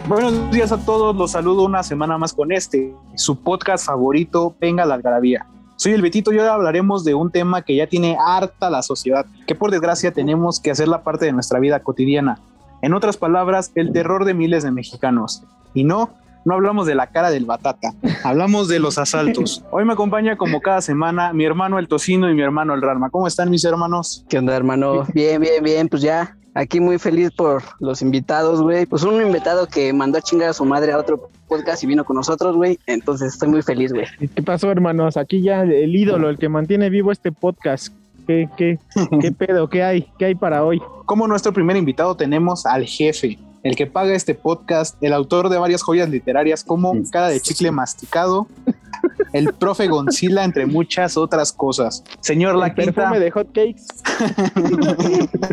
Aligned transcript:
Buenos 0.07 0.51
días 0.51 0.71
a 0.71 0.77
todos, 0.83 1.15
los 1.15 1.31
saludo 1.31 1.63
una 1.65 1.83
semana 1.83 2.17
más 2.17 2.33
con 2.33 2.51
este, 2.51 2.95
su 3.15 3.43
podcast 3.43 3.85
favorito, 3.85 4.55
Venga 4.59 4.85
la 4.85 4.95
Algarabía. 4.95 5.45
Soy 5.79 5.93
el 5.93 6.01
Betito 6.01 6.33
y 6.33 6.37
hoy 6.37 6.45
hablaremos 6.45 7.05
de 7.05 7.13
un 7.13 7.31
tema 7.31 7.61
que 7.61 7.73
ya 7.73 7.87
tiene 7.87 8.17
harta 8.19 8.69
la 8.69 8.81
sociedad, 8.81 9.25
que 9.47 9.55
por 9.55 9.71
desgracia 9.71 10.11
tenemos 10.11 10.59
que 10.59 10.71
hacer 10.71 10.89
la 10.89 11.03
parte 11.03 11.23
de 11.23 11.31
nuestra 11.31 11.57
vida 11.57 11.79
cotidiana. 11.79 12.37
En 12.81 12.93
otras 12.93 13.15
palabras, 13.15 13.71
el 13.75 13.93
terror 13.93 14.25
de 14.25 14.33
miles 14.33 14.63
de 14.63 14.71
mexicanos. 14.71 15.41
Y 15.73 15.85
no, 15.85 16.09
no 16.43 16.55
hablamos 16.55 16.85
de 16.85 16.95
la 16.95 17.07
cara 17.07 17.29
del 17.29 17.45
batata, 17.45 17.93
hablamos 18.25 18.67
de 18.67 18.79
los 18.79 18.97
asaltos. 18.97 19.63
Hoy 19.71 19.85
me 19.85 19.93
acompaña 19.93 20.35
como 20.35 20.59
cada 20.59 20.81
semana 20.81 21.31
mi 21.31 21.45
hermano 21.45 21.79
el 21.79 21.87
Tocino 21.87 22.29
y 22.29 22.33
mi 22.33 22.41
hermano 22.41 22.73
el 22.73 22.81
Rarma. 22.81 23.09
¿Cómo 23.09 23.25
están 23.25 23.49
mis 23.49 23.63
hermanos? 23.63 24.25
¿Qué 24.27 24.37
onda, 24.37 24.57
hermano? 24.57 25.05
Bien, 25.13 25.39
bien, 25.39 25.63
bien, 25.63 25.87
pues 25.87 26.01
ya. 26.01 26.35
Aquí 26.59 26.81
muy 26.81 26.99
feliz 26.99 27.31
por 27.31 27.63
los 27.79 28.01
invitados, 28.01 28.61
güey. 28.61 28.85
Pues 28.85 29.03
un 29.03 29.25
invitado 29.25 29.65
que 29.67 29.93
mandó 29.93 30.17
a 30.17 30.21
chingar 30.21 30.49
a 30.49 30.53
su 30.53 30.65
madre 30.65 30.91
a 30.91 30.97
otro 30.97 31.29
podcast 31.47 31.81
y 31.85 31.87
vino 31.87 32.03
con 32.03 32.17
nosotros, 32.17 32.53
güey. 32.57 32.77
Entonces 32.85 33.31
estoy 33.31 33.47
muy 33.47 33.61
feliz, 33.61 33.93
güey. 33.93 34.05
¿Qué 34.35 34.43
pasó, 34.43 34.69
hermanos? 34.69 35.15
Aquí 35.15 35.41
ya 35.41 35.61
el 35.61 35.95
ídolo, 35.95 36.29
el 36.29 36.37
que 36.37 36.49
mantiene 36.49 36.89
vivo 36.89 37.13
este 37.13 37.31
podcast. 37.31 37.93
¿Qué, 38.27 38.49
qué, 38.57 38.77
qué 39.21 39.31
pedo? 39.37 39.69
¿Qué 39.69 39.83
hay? 39.83 40.11
¿Qué 40.17 40.25
hay 40.25 40.35
para 40.35 40.65
hoy? 40.65 40.81
Como 41.05 41.29
nuestro 41.29 41.53
primer 41.53 41.77
invitado 41.77 42.17
tenemos 42.17 42.65
al 42.65 42.83
jefe, 42.83 43.39
el 43.63 43.77
que 43.77 43.87
paga 43.87 44.13
este 44.13 44.35
podcast, 44.35 45.01
el 45.01 45.13
autor 45.13 45.47
de 45.47 45.59
varias 45.59 45.81
joyas 45.81 46.09
literarias 46.09 46.65
como 46.65 46.93
Cara 47.09 47.29
de 47.29 47.39
Chicle 47.39 47.71
Masticado, 47.71 48.47
el 49.31 49.53
profe 49.53 49.87
Goncila, 49.87 50.43
entre 50.43 50.65
muchas 50.65 51.15
otras 51.15 51.53
cosas. 51.53 52.03
Señor 52.19 52.55
El 52.55 52.59
Laquita, 52.59 52.91
perfume 52.91 53.19
de 53.21 53.31
hot 53.31 53.47
cakes. 53.53 53.83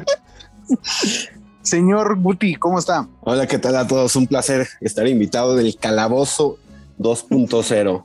señor 1.62 2.20
Guti, 2.20 2.54
¿cómo 2.56 2.78
está? 2.78 3.08
Hola, 3.22 3.46
¿qué 3.46 3.58
tal 3.58 3.76
a 3.76 3.86
todos? 3.86 4.16
Un 4.16 4.26
placer 4.26 4.66
estar 4.80 5.06
invitado 5.06 5.56
del 5.56 5.76
Calabozo 5.76 6.58
2.0. 6.98 8.04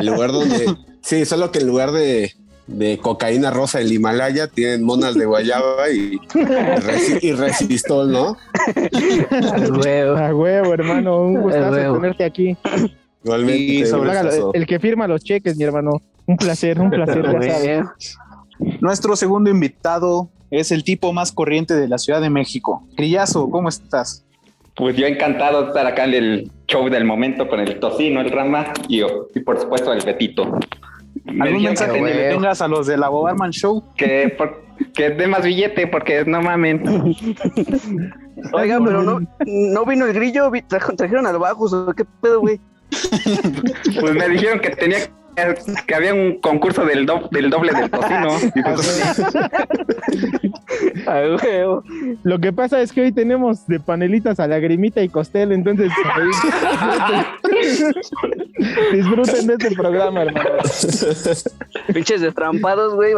El 0.00 0.06
lugar 0.06 0.32
donde, 0.32 0.66
sí, 1.02 1.24
solo 1.24 1.50
que 1.52 1.60
en 1.60 1.66
lugar 1.66 1.92
de, 1.92 2.32
de 2.66 2.98
cocaína 2.98 3.50
rosa 3.50 3.78
del 3.78 3.92
Himalaya 3.92 4.48
tienen 4.48 4.82
monas 4.82 5.14
de 5.14 5.24
guayaba 5.24 5.88
y, 5.90 6.18
y 7.22 7.32
resistol, 7.32 8.10
¿no? 8.12 8.36
Güey. 9.76 10.00
A 10.00 10.34
huevo, 10.34 10.74
hermano. 10.74 11.22
Un 11.22 11.40
gustazo 11.42 11.72
huevo. 11.72 11.94
tenerte 11.96 12.24
aquí. 12.24 12.56
Igualmente. 13.24 13.62
Y 13.62 13.86
sobre 13.86 14.18
el, 14.18 14.28
el 14.52 14.66
que 14.66 14.78
firma 14.80 15.06
los 15.06 15.22
cheques, 15.22 15.56
mi 15.56 15.64
hermano. 15.64 16.02
Un 16.26 16.36
placer, 16.36 16.80
un 16.80 16.90
placer. 16.90 17.22
ya 17.24 17.32
Güey. 17.32 17.50
sabes. 17.50 18.16
Nuestro 18.80 19.14
segundo 19.16 19.48
invitado 19.50 20.28
es 20.50 20.72
el 20.72 20.84
tipo 20.84 21.12
más 21.12 21.32
corriente 21.32 21.74
de 21.74 21.88
la 21.88 21.98
Ciudad 21.98 22.20
de 22.20 22.30
México. 22.30 22.86
Grillazo, 22.96 23.50
¿cómo 23.50 23.68
estás? 23.68 24.24
Pues 24.74 24.96
yo 24.96 25.06
encantado 25.06 25.62
de 25.62 25.68
estar 25.68 25.86
acá 25.86 26.04
en 26.04 26.14
el 26.14 26.50
show 26.68 26.88
del 26.90 27.04
momento 27.04 27.48
con 27.48 27.60
el 27.60 27.80
tocino, 27.80 28.20
el 28.20 28.30
rama 28.30 28.72
y, 28.88 29.00
y 29.02 29.40
por 29.40 29.58
supuesto 29.58 29.92
el 29.92 30.04
Betito. 30.04 30.58
Me 31.24 31.46
¿Algún 31.46 31.62
mensaje 31.62 31.92
que, 31.94 32.02
le 32.02 32.28
tengas 32.30 32.60
a 32.60 32.68
los 32.68 32.86
de 32.86 32.96
la 32.96 33.08
Bobarman 33.08 33.50
Show? 33.50 33.82
que, 33.96 34.34
por- 34.36 34.62
que 34.94 35.10
dé 35.10 35.26
más 35.26 35.44
billete 35.44 35.86
porque 35.86 36.24
no 36.24 36.42
mamen. 36.42 36.82
Oigan, 38.52 38.84
pero 38.84 39.02
no, 39.02 39.20
no 39.46 39.84
vino 39.86 40.06
el 40.06 40.12
grillo, 40.12 40.50
trajeron 40.68 41.26
al 41.26 41.38
bajos, 41.38 41.72
¿o 41.72 41.92
¿qué 41.94 42.04
pedo, 42.20 42.40
güey? 42.40 42.60
Pues 44.00 44.14
me 44.14 44.28
dijeron 44.28 44.60
que 44.60 44.70
tenía 44.70 44.98
que, 45.86 45.94
había 45.94 46.14
un 46.14 46.40
concurso 46.40 46.84
del, 46.84 47.06
do- 47.06 47.28
del 47.30 47.50
doble 47.50 47.72
del 47.72 47.90
tocino. 47.90 48.26
Lo 52.24 52.38
que 52.38 52.52
pasa 52.52 52.80
es 52.80 52.92
que 52.92 53.02
hoy 53.02 53.12
tenemos 53.12 53.66
de 53.66 53.80
panelitas 53.80 54.40
a 54.40 54.46
lagrimita 54.48 55.02
y 55.02 55.08
costel, 55.08 55.52
entonces 55.52 55.90
disfruten, 58.92 59.46
de 59.46 59.54
este 59.54 59.70
programa, 59.74 60.22
hermano. 60.22 60.50
Pinches 61.92 62.20
destrampados, 62.20 62.94
güey. 62.94 63.14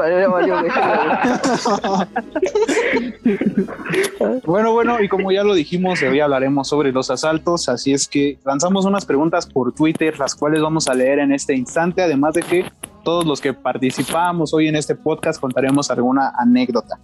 Bueno, 4.45 4.73
bueno, 4.73 5.03
y 5.03 5.09
como 5.09 5.33
ya 5.33 5.43
lo 5.45 5.55
dijimos, 5.55 6.03
hoy 6.03 6.21
hablaremos 6.21 6.69
sobre 6.69 6.93
los 6.93 7.11
asaltos, 7.11 7.69
así 7.69 7.93
es 7.93 8.09
que 8.09 8.39
lanzamos 8.45 8.85
unas 8.85 9.05
preguntas 9.07 9.47
por 9.47 9.73
Twitter, 9.73 10.19
las 10.19 10.35
cuales 10.35 10.61
vamos 10.61 10.89
a 10.89 10.95
leer 10.95 11.21
en 11.21 11.33
este 11.33 11.55
instante, 11.55 12.03
además 12.09 12.35
de 12.35 12.43
que 12.43 12.71
todos 13.05 13.25
los 13.25 13.41
que 13.41 13.55
participamos 13.55 14.53
hoy 14.53 14.69
en 14.69 14.77
este 14.77 14.95
podcast 14.95 15.41
contaremos 15.41 15.91
alguna 15.91 16.33
anécdota. 16.37 16.99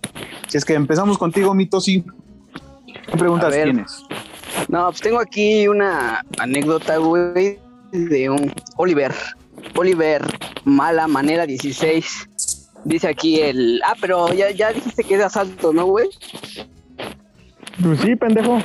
Si 0.49 0.59
es 0.59 0.65
que 0.65 0.75
empezamos 0.75 1.17
contigo, 1.17 1.55
Mitosi. 1.55 2.05
¿Qué 3.07 3.17
preguntas 3.17 3.55
tienes? 3.55 4.03
No, 4.69 4.87
pues 4.87 5.01
tengo 5.01 5.19
aquí 5.21 5.69
una 5.69 6.25
anécdota, 6.39 6.97
güey, 6.99 7.59
de 7.93 8.31
un 8.31 8.53
Oliver. 8.77 9.15
Oliver, 9.77 10.23
mala 10.65 11.07
manera 11.09 11.47
16. 11.47 12.29
Dice 12.85 13.09
aquí 13.09 13.41
el. 13.41 13.81
Ah, 13.87 13.95
pero 14.01 14.33
ya, 14.35 14.51
ya 14.51 14.73
dijiste 14.73 15.05
que 15.05 15.15
es 15.15 15.21
de 15.21 15.27
asalto, 15.27 15.73
¿no, 15.73 15.87
güey? 15.87 16.09
Pues 17.83 18.01
sí, 18.01 18.15
pendejo. 18.17 18.59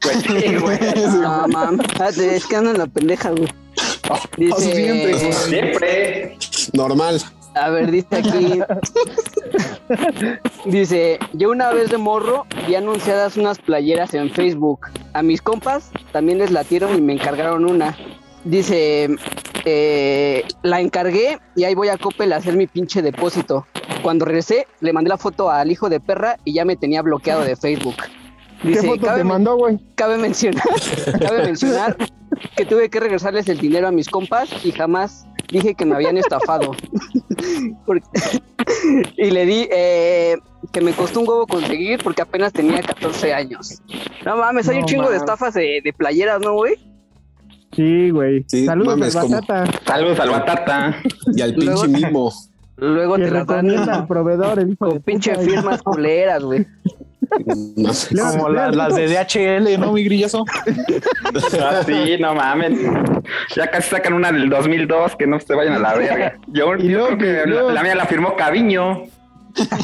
pues 0.00 0.16
sí, 0.26 0.56
güey. 0.56 0.78
No. 1.20 1.46
Ah, 1.56 2.08
Es 2.08 2.46
que 2.46 2.56
ando 2.56 2.70
en 2.70 2.78
la 2.78 2.86
pendeja, 2.86 3.30
güey. 3.30 3.48
Dice. 4.36 4.74
siempre. 4.74 5.32
Siempre. 5.32 6.38
Normal. 6.72 7.20
A 7.54 7.68
ver, 7.70 7.90
dice 7.90 8.16
aquí. 8.16 8.60
Dice, 10.64 11.18
yo 11.34 11.50
una 11.50 11.70
vez 11.72 11.90
de 11.90 11.98
morro 11.98 12.46
vi 12.66 12.74
anunciadas 12.74 13.36
unas 13.36 13.58
playeras 13.58 14.14
en 14.14 14.30
Facebook. 14.30 14.86
A 15.12 15.22
mis 15.22 15.42
compas 15.42 15.90
también 16.12 16.38
les 16.38 16.50
latieron 16.50 16.96
y 16.96 17.00
me 17.02 17.12
encargaron 17.12 17.66
una. 17.66 17.96
Dice, 18.44 19.08
eh, 19.64 20.44
la 20.62 20.80
encargué 20.80 21.38
y 21.54 21.64
ahí 21.64 21.74
voy 21.74 21.88
a 21.88 21.98
Coppel 21.98 22.32
a 22.32 22.36
hacer 22.36 22.56
mi 22.56 22.66
pinche 22.66 23.02
depósito. 23.02 23.66
Cuando 24.02 24.24
regresé, 24.24 24.66
le 24.80 24.92
mandé 24.92 25.10
la 25.10 25.18
foto 25.18 25.50
al 25.50 25.70
hijo 25.70 25.88
de 25.88 26.00
perra 26.00 26.38
y 26.44 26.54
ya 26.54 26.64
me 26.64 26.76
tenía 26.76 27.02
bloqueado 27.02 27.42
de 27.42 27.56
Facebook. 27.56 27.96
¿Qué 28.62 28.68
Dice, 28.68 28.86
foto 28.86 29.06
cabe, 29.06 29.18
te 29.18 29.24
mandó, 29.24 29.56
güey? 29.56 29.78
cabe 29.96 30.18
mencionar, 30.18 30.62
cabe 31.20 31.44
mencionar 31.44 31.96
que 32.56 32.64
tuve 32.64 32.88
que 32.90 33.00
regresarles 33.00 33.48
el 33.48 33.58
dinero 33.58 33.88
a 33.88 33.90
mis 33.92 34.08
compas 34.08 34.48
y 34.64 34.72
jamás 34.72 35.26
dije 35.50 35.74
que 35.74 35.84
me 35.84 35.94
habían 35.96 36.16
estafado. 36.16 36.72
Porque- 37.86 38.06
y 39.16 39.30
le 39.30 39.44
di 39.46 39.68
eh, 39.72 40.36
que 40.72 40.80
me 40.80 40.92
costó 40.92 41.20
un 41.20 41.28
huevo 41.28 41.46
conseguir 41.46 42.00
porque 42.02 42.22
apenas 42.22 42.52
tenía 42.52 42.80
14 42.82 43.34
años. 43.34 43.80
No 44.24 44.36
mames, 44.36 44.68
hay 44.68 44.76
No 44.76 44.80
un 44.82 44.86
chingo 44.86 45.10
de 45.10 45.16
estafas 45.16 45.54
de, 45.54 45.80
de 45.82 45.92
playeras, 45.92 46.40
¿no, 46.40 46.54
güey? 46.54 46.74
Sí, 47.72 48.10
güey. 48.10 48.44
Sí, 48.48 48.64
Saludos 48.66 48.98
mames, 48.98 49.16
al 49.16 49.22
como- 49.22 49.34
batata. 49.40 49.80
Saludos 49.86 50.20
al 50.20 50.30
batata. 50.30 50.96
Y 51.34 51.40
al 51.42 51.52
Luego- 51.52 51.82
pinche 51.82 52.06
mimo. 52.06 52.32
Luego 52.76 53.16
te 53.16 53.30
las 53.30 53.46
dan 53.46 53.66
recomienda 53.66 53.94
al 53.94 54.06
proveedor, 54.06 54.58
el 54.58 54.72
hijo 54.72 54.86
de 54.86 54.92
con 54.92 55.02
pinche 55.02 55.34
firmas 55.36 55.82
culeras, 55.82 56.42
güey. 56.42 56.66
No. 57.76 57.92
Como 58.30 58.48
la- 58.50 58.70
las 58.70 58.94
de 58.94 59.06
DHL, 59.08 59.78
¿no, 59.80 59.92
mi 59.92 60.04
grillazo? 60.04 60.44
Ah, 61.62 61.82
sí, 61.86 62.16
no 62.20 62.34
mamen. 62.34 63.22
Ya 63.56 63.70
casi 63.70 63.88
sacan 63.90 64.12
una 64.12 64.30
del 64.32 64.48
2002, 64.50 65.16
que 65.16 65.26
no 65.26 65.40
se 65.40 65.54
vayan 65.54 65.74
a 65.74 65.78
la 65.78 65.94
verga. 65.94 66.34
Yo, 66.48 66.74
Y 66.76 66.88
yo 66.88 67.06
creo 67.06 67.18
que 67.18 67.42
que- 67.44 67.50
la, 67.72 67.82
mía 67.82 67.94
la 67.94 68.04
firmó 68.06 68.36
Caviño. 68.36 69.04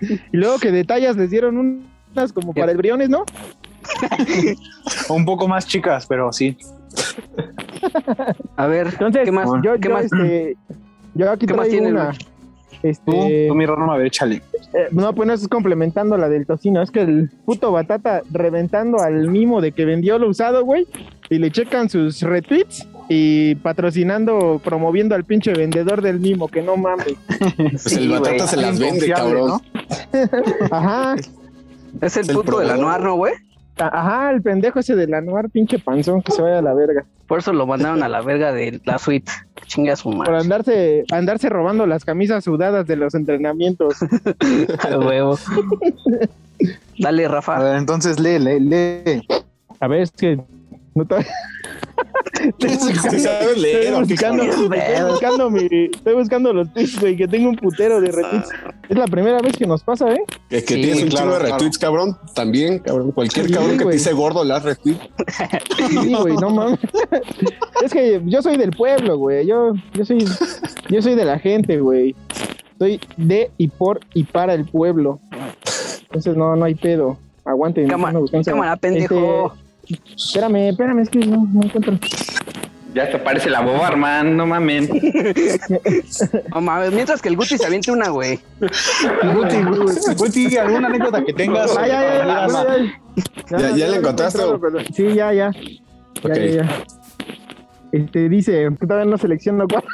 Y 0.00 0.36
luego 0.36 0.58
que 0.58 0.70
detalles 0.72 1.16
les 1.16 1.30
dieron 1.30 1.82
unas 2.12 2.32
como 2.32 2.54
para 2.54 2.70
el 2.72 2.76
briones, 2.78 3.08
¿no? 3.08 3.24
Un 5.08 5.24
poco 5.24 5.48
más 5.48 5.66
chicas, 5.66 6.06
pero 6.06 6.32
sí. 6.32 6.56
A 8.56 8.66
ver, 8.66 8.88
Entonces, 8.88 9.24
¿qué 9.24 9.32
más? 9.32 9.48
yo, 9.62 9.74
¿Qué 9.80 9.88
yo, 9.88 9.94
más? 9.94 10.04
este, 10.04 10.56
yo 11.14 11.30
aquí 11.30 11.46
¿Qué 11.46 11.54
más 11.54 11.68
tiene, 11.68 11.90
una. 11.92 12.12
Este, 12.82 13.10
Tú, 13.10 13.48
tú 13.48 13.54
mi 13.54 13.66
Rarma, 13.66 13.94
a 13.94 13.98
ver, 13.98 14.06
échale. 14.06 14.36
eh, 14.72 14.86
no, 14.92 15.12
pues 15.14 15.26
no 15.26 15.32
es 15.32 15.48
complementando 15.48 16.16
la 16.16 16.28
del 16.28 16.46
tocino, 16.46 16.80
es 16.82 16.90
que 16.90 17.00
el 17.00 17.30
puto 17.44 17.72
batata 17.72 18.22
reventando 18.30 18.98
al 19.00 19.28
mimo 19.28 19.60
de 19.60 19.72
que 19.72 19.84
vendió 19.84 20.18
lo 20.18 20.28
usado, 20.28 20.64
güey, 20.64 20.86
y 21.30 21.38
le 21.38 21.50
checan 21.50 21.88
sus 21.90 22.22
retweets 22.22 22.86
y 23.08 23.54
patrocinando, 23.56 24.60
promoviendo 24.62 25.14
al 25.14 25.24
pinche 25.24 25.52
vendedor 25.54 26.02
del 26.02 26.20
mimo, 26.20 26.46
que 26.48 26.62
no 26.62 26.76
mames. 26.76 27.14
Pues 27.56 27.82
Sí, 27.82 27.96
el 28.04 28.10
batata 28.10 28.46
se 28.46 28.56
las 28.58 28.78
vende, 28.78 29.08
cabrón. 29.10 29.48
¿no? 29.48 29.60
Ajá, 30.70 31.14
Es 32.00 32.16
el 32.16 32.22
Es 32.22 32.28
el 32.28 32.34
puto 32.36 32.58
del 32.60 32.70
anuar, 32.70 33.00
¿no, 33.02 33.16
güey? 33.16 33.32
a- 33.78 33.86
ajá, 34.00 34.30
el 34.32 34.42
pendejo 34.42 34.80
ese 34.80 34.94
del 34.96 35.14
anuar, 35.14 35.48
pinche 35.50 35.78
panzón, 35.78 36.20
que 36.22 36.32
se 36.32 36.42
vaya 36.42 36.58
a 36.58 36.62
la 36.62 36.74
verga. 36.74 37.04
Por 37.28 37.38
eso 37.38 37.52
lo 37.52 37.66
mandaron 37.66 38.02
a 38.02 38.08
la 38.08 38.20
verga 38.22 38.52
de 38.52 38.80
la 38.84 38.98
suite. 38.98 39.30
Chinga 39.68 39.94
su 39.96 40.10
Por 40.10 40.16
madre. 40.18 40.38
andarse, 40.38 41.04
andarse 41.12 41.48
robando 41.48 41.86
las 41.86 42.04
camisas 42.04 42.42
sudadas 42.42 42.86
de 42.86 42.96
los 42.96 43.14
entrenamientos. 43.14 43.94
A 44.90 44.98
huevo. 44.98 45.38
Dale, 46.98 47.26
A 47.26 47.28
Rafa. 47.28 47.58
ver, 47.60 47.76
entonces 47.76 48.18
lee, 48.18 48.38
lee, 48.40 48.58
lee. 48.60 49.28
A 49.78 49.86
ver, 49.86 50.00
es 50.02 50.10
que 50.10 50.40
no 50.94 51.04
te... 51.06 51.24
estoy 52.48 52.70
¿Sí 53.20 53.60
leer 53.60 53.94
buscando, 53.94 54.42
estoy 54.44 55.10
buscando 55.10 55.50
mi, 55.50 55.68
estoy 55.92 56.14
buscando 56.14 56.52
los 56.52 56.72
tweets, 56.72 57.00
güey, 57.00 57.16
que 57.16 57.28
tengo 57.28 57.48
un 57.48 57.56
putero 57.56 58.00
de 58.00 58.10
retweets. 58.12 58.48
Es 58.88 58.96
la 58.96 59.06
primera 59.06 59.40
vez 59.40 59.56
que 59.56 59.66
nos 59.66 59.82
pasa, 59.82 60.12
¿eh? 60.12 60.22
Es 60.50 60.64
que 60.64 60.74
Sí, 60.74 60.80
tienes 60.82 61.02
un 61.02 61.08
claro, 61.08 61.24
chingo 61.26 61.32
de 61.34 61.40
claro. 61.40 61.54
retweets, 61.54 61.78
cabrón. 61.78 62.18
También, 62.34 62.78
cabrón. 62.78 63.12
Cualquier 63.12 63.46
Sí, 63.46 63.52
cabrón 63.52 63.78
que 63.78 63.84
güey. 63.84 63.96
te 63.96 63.98
dice 63.98 64.12
gordo 64.12 64.44
le 64.44 64.50
das 64.54 64.62
retweet. 64.64 64.96
Sí, 65.88 66.14
güey, 66.14 66.36
no 66.36 66.50
mames. 66.50 66.78
Es 67.84 67.92
que 67.92 68.20
yo 68.26 68.42
soy 68.42 68.56
del 68.56 68.70
pueblo, 68.70 69.16
güey. 69.18 69.46
Yo, 69.46 69.72
yo 69.94 70.04
soy, 70.04 70.24
yo 70.88 71.00
soy 71.00 71.14
de 71.14 71.24
la 71.24 71.38
gente, 71.38 71.78
güey. 71.78 72.14
Soy 72.78 73.00
de 73.16 73.50
y 73.56 73.68
por 73.68 74.00
y 74.14 74.24
para 74.24 74.54
el 74.54 74.64
pueblo. 74.64 75.20
Entonces 76.02 76.36
no, 76.36 76.56
no 76.56 76.64
hay 76.64 76.74
pedo. 76.74 77.18
Aguanten. 77.44 77.88
Cámara, 77.88 78.18
no 78.18 78.42
cámara, 78.44 78.76
pendejo. 78.76 79.52
Este, 79.54 79.67
espérame, 80.16 80.68
espérame, 80.70 80.98
es 81.00 81.08
que 81.08 81.18
no, 81.20 81.46
no 81.52 81.62
encuentro. 81.64 81.98
Ya 82.94 83.08
te 83.10 83.18
parece 83.18 83.50
la 83.50 83.60
boba, 83.60 83.86
Armand, 83.88 84.34
no 84.34 84.46
mames. 84.46 84.88
No 86.54 86.60
mames, 86.60 86.92
mientras 86.92 87.20
que 87.22 87.28
el 87.28 87.36
Guti 87.36 87.56
se 87.58 87.66
aviente 87.66 87.92
una, 87.92 88.08
güey. 88.08 88.40
Guti, 88.60 89.56
Guti, 89.62 90.14
Guti, 90.16 90.56
¿alguna 90.56 90.88
anécdota 90.88 91.22
que 91.24 91.32
tengas? 91.32 91.74
Ya, 91.74 91.86
ya, 91.86 92.02
ya, 92.02 92.26
ya, 92.26 92.48
ya. 93.50 93.58
¿Ya- 93.58 93.76
ya 93.76 93.86
la 93.88 93.96
encontraste 93.96 94.42
Sí, 94.94 95.14
ya, 95.14 95.32
ya. 95.32 95.50
Ya, 95.52 96.30
Ok. 96.30 96.34
ya, 96.36 96.46
ya. 96.46 96.84
Este 97.92 98.28
dice, 98.28 98.68
que 98.80 98.86
todavía 98.86 99.10
no 99.10 99.16
selecciono 99.18 99.66
cuál. 99.68 99.84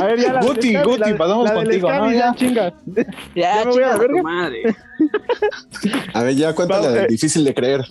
A 0.00 0.04
ver, 0.06 0.18
ya 0.20 0.32
la 0.32 0.40
Guti, 0.42 0.76
Guti, 0.76 0.98
la- 1.10 1.16
pasamos 1.16 1.48
la 1.48 1.54
contigo, 1.54 1.92
¿no? 1.92 2.10
ya, 2.10 2.18
Ya. 2.18 2.34
chinga. 2.34 2.72
Ya, 3.34 3.56
¿Ya 3.56 3.64
me 3.64 3.70
voy 3.72 3.82
a 3.82 4.22
madre. 4.22 4.62
A 6.14 6.22
ver, 6.22 6.34
ya 6.34 6.54
cuéntale, 6.54 6.88
Va, 6.88 6.98
eh. 7.02 7.06
difícil 7.08 7.44
de 7.44 7.54
creer. 7.54 7.84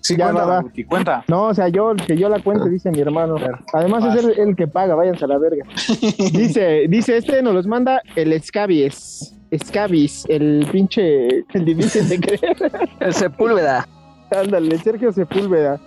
Sí, 0.00 0.16
Ya, 0.16 0.24
cuenta, 0.26 0.44
va, 0.44 0.54
va. 0.56 0.60
Guti, 0.62 0.84
cuenta. 0.84 1.24
No, 1.28 1.44
o 1.46 1.54
sea, 1.54 1.68
yo, 1.68 1.94
que 2.06 2.16
yo 2.16 2.28
la 2.28 2.38
cuente, 2.40 2.68
dice 2.68 2.90
mi 2.90 3.00
hermano. 3.00 3.36
Además 3.72 4.04
es 4.14 4.24
el, 4.24 4.38
el 4.38 4.54
que 4.56 4.66
paga, 4.66 4.94
váyanse 4.94 5.24
a 5.24 5.28
la 5.28 5.38
verga. 5.38 5.64
Dice, 6.32 6.86
dice, 6.88 7.16
este 7.16 7.42
nos 7.42 7.54
los 7.54 7.66
manda 7.66 8.02
el 8.14 8.40
Scabies. 8.42 9.34
Scabies, 9.56 10.24
el 10.28 10.66
pinche, 10.70 11.28
el 11.54 11.64
difícil 11.64 12.08
de 12.08 12.20
creer. 12.20 12.56
El 13.00 13.14
Sepúlveda. 13.14 13.86
Ándale, 14.30 14.76
Sergio 14.78 15.12
Sepúlveda. 15.12 15.78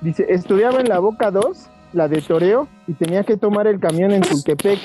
Dice, 0.00 0.26
estudiaba 0.28 0.80
en 0.80 0.88
la 0.88 0.98
Boca 0.98 1.30
2, 1.30 1.66
la 1.94 2.08
de 2.08 2.20
Toreo, 2.20 2.68
y 2.86 2.92
tenía 2.94 3.24
que 3.24 3.36
tomar 3.36 3.66
el 3.66 3.80
camión 3.80 4.10
en 4.12 4.20
Tultepec. 4.22 4.78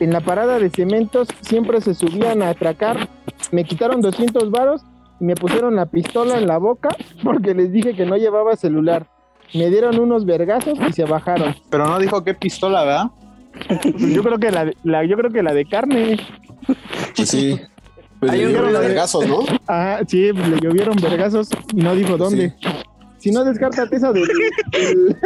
En 0.00 0.12
la 0.12 0.20
parada 0.20 0.58
de 0.58 0.70
cementos 0.70 1.28
siempre 1.40 1.80
se 1.80 1.94
subían 1.94 2.42
a 2.42 2.50
atracar. 2.50 3.08
Me 3.52 3.64
quitaron 3.64 4.00
200 4.00 4.50
varos 4.50 4.82
y 5.20 5.24
me 5.24 5.34
pusieron 5.34 5.76
la 5.76 5.86
pistola 5.86 6.38
en 6.38 6.46
la 6.46 6.58
boca 6.58 6.88
porque 7.22 7.54
les 7.54 7.70
dije 7.70 7.94
que 7.94 8.06
no 8.06 8.16
llevaba 8.16 8.56
celular. 8.56 9.06
Me 9.52 9.68
dieron 9.68 9.98
unos 9.98 10.24
vergazos 10.24 10.78
y 10.88 10.92
se 10.92 11.04
bajaron. 11.04 11.54
Pero 11.70 11.86
no 11.86 11.98
dijo 11.98 12.22
qué 12.24 12.34
pistola, 12.34 12.84
¿verdad? 12.84 13.06
Yo 14.14 14.22
creo 14.22 14.38
que 14.38 14.50
la, 14.50 14.64
de- 14.66 14.76
la- 14.84 15.04
yo 15.04 15.16
creo 15.16 15.30
que 15.30 15.42
la 15.42 15.52
de 15.52 15.64
carne. 15.66 16.18
Pues 17.16 17.28
sí. 17.28 17.60
Pues 18.20 18.32
le 18.32 18.38
un 18.46 18.48
dieron 18.52 18.68
video 18.68 18.80
de- 18.80 18.86
vergazos, 18.88 19.26
¿no? 19.26 19.40
Ah, 19.68 20.00
sí, 20.06 20.32
le 20.32 20.56
llovieron 20.62 20.96
vergazos 20.96 21.48
y 21.74 21.76
no 21.82 21.94
dijo 21.94 22.16
dónde. 22.16 22.54
Si 23.18 23.30
no, 23.32 23.44
descártate 23.44 23.96
esa 23.96 24.12
del- 24.12 24.26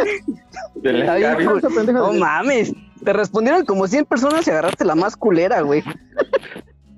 Del 0.76 1.00
Está 1.02 1.14
bien, 1.16 1.30
escabio. 1.30 1.50
cool. 1.50 1.58
esa 1.58 1.68
pendeja 1.68 1.98
No 1.98 2.12
mames. 2.14 2.72
Te 3.04 3.12
respondieron 3.12 3.64
como 3.64 3.86
100 3.86 4.04
personas 4.06 4.46
y 4.46 4.50
agarraste 4.50 4.84
la 4.84 4.94
más 4.94 5.16
culera, 5.16 5.60
güey. 5.60 5.82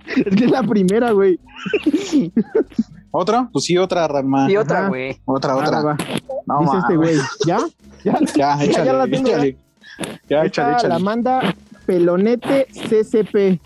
Es 0.06 0.24
que 0.36 0.44
es 0.44 0.50
la 0.50 0.62
primera, 0.62 1.10
güey. 1.12 1.38
¿Otra? 3.10 3.48
Pues 3.52 3.64
sí, 3.64 3.76
otra, 3.78 4.06
Ramán. 4.08 4.50
Y 4.50 4.56
otra, 4.56 4.88
güey. 4.88 5.16
Otra, 5.24 5.52
Ah, 5.52 5.56
otra. 5.56 5.82
va. 5.82 5.96
No, 6.46 6.60
Dice 6.60 6.78
este 6.78 6.96
güey. 6.96 7.16
¿Ya? 7.46 7.58
¿Ya? 8.04 8.18
Ya, 8.36 8.62
échale, 8.64 8.86
ya 8.86 8.92
la 8.92 9.06
tengo, 9.06 9.28
échale. 9.28 9.56
Ya, 10.28 10.42
Esta 10.42 10.44
échale, 10.46 10.70
la 10.72 10.76
échale. 10.78 11.04
manda 11.04 11.54
Pelonete 11.86 12.66
CCP. 12.72 13.60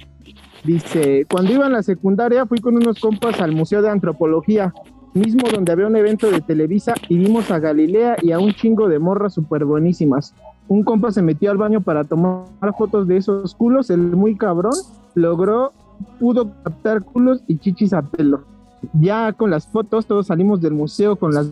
Dice, 0.65 1.27
cuando 1.31 1.53
iba 1.53 1.67
en 1.67 1.73
la 1.73 1.83
secundaria 1.83 2.45
fui 2.47 2.59
con 2.61 2.77
unos 2.77 2.99
compas 3.01 3.41
al 3.41 3.53
Museo 3.53 3.81
de 3.83 3.89
Antropología, 3.91 4.73
mismo 5.15 5.49
donde 5.49 5.73
había 5.73 5.87
un 5.87 5.97
evento 5.97 6.31
de 6.31 6.41
Televisa 6.41 6.95
y 7.09 7.19
vimos 7.19 7.51
a 7.51 7.59
Galilea 7.59 8.17
y 8.23 8.33
a 8.33 8.39
un 8.39 8.53
chingo 8.53 8.89
de 8.89 8.99
morras 8.99 9.35
súper 9.35 9.65
buenísimas. 9.65 10.35
Un 10.69 10.85
compa 10.85 11.11
se 11.11 11.23
metió 11.23 11.51
al 11.51 11.57
baño 11.57 11.81
para 11.81 12.05
tomar 12.05 12.47
fotos 12.79 13.09
de 13.09 13.17
esos 13.17 13.55
culos, 13.55 13.91
el 13.91 13.99
muy 13.99 14.37
cabrón 14.37 14.75
logró, 15.15 15.73
pudo 16.19 16.53
captar 16.63 17.03
culos 17.03 17.43
y 17.49 17.59
chichis 17.59 17.93
a 17.93 18.03
pelo. 18.03 18.45
Ya 18.93 19.33
con 19.33 19.51
las 19.51 19.67
fotos 19.67 20.07
todos 20.07 20.29
salimos 20.29 20.61
del 20.61 20.73
museo 20.73 21.17
con 21.17 21.35
las 21.35 21.49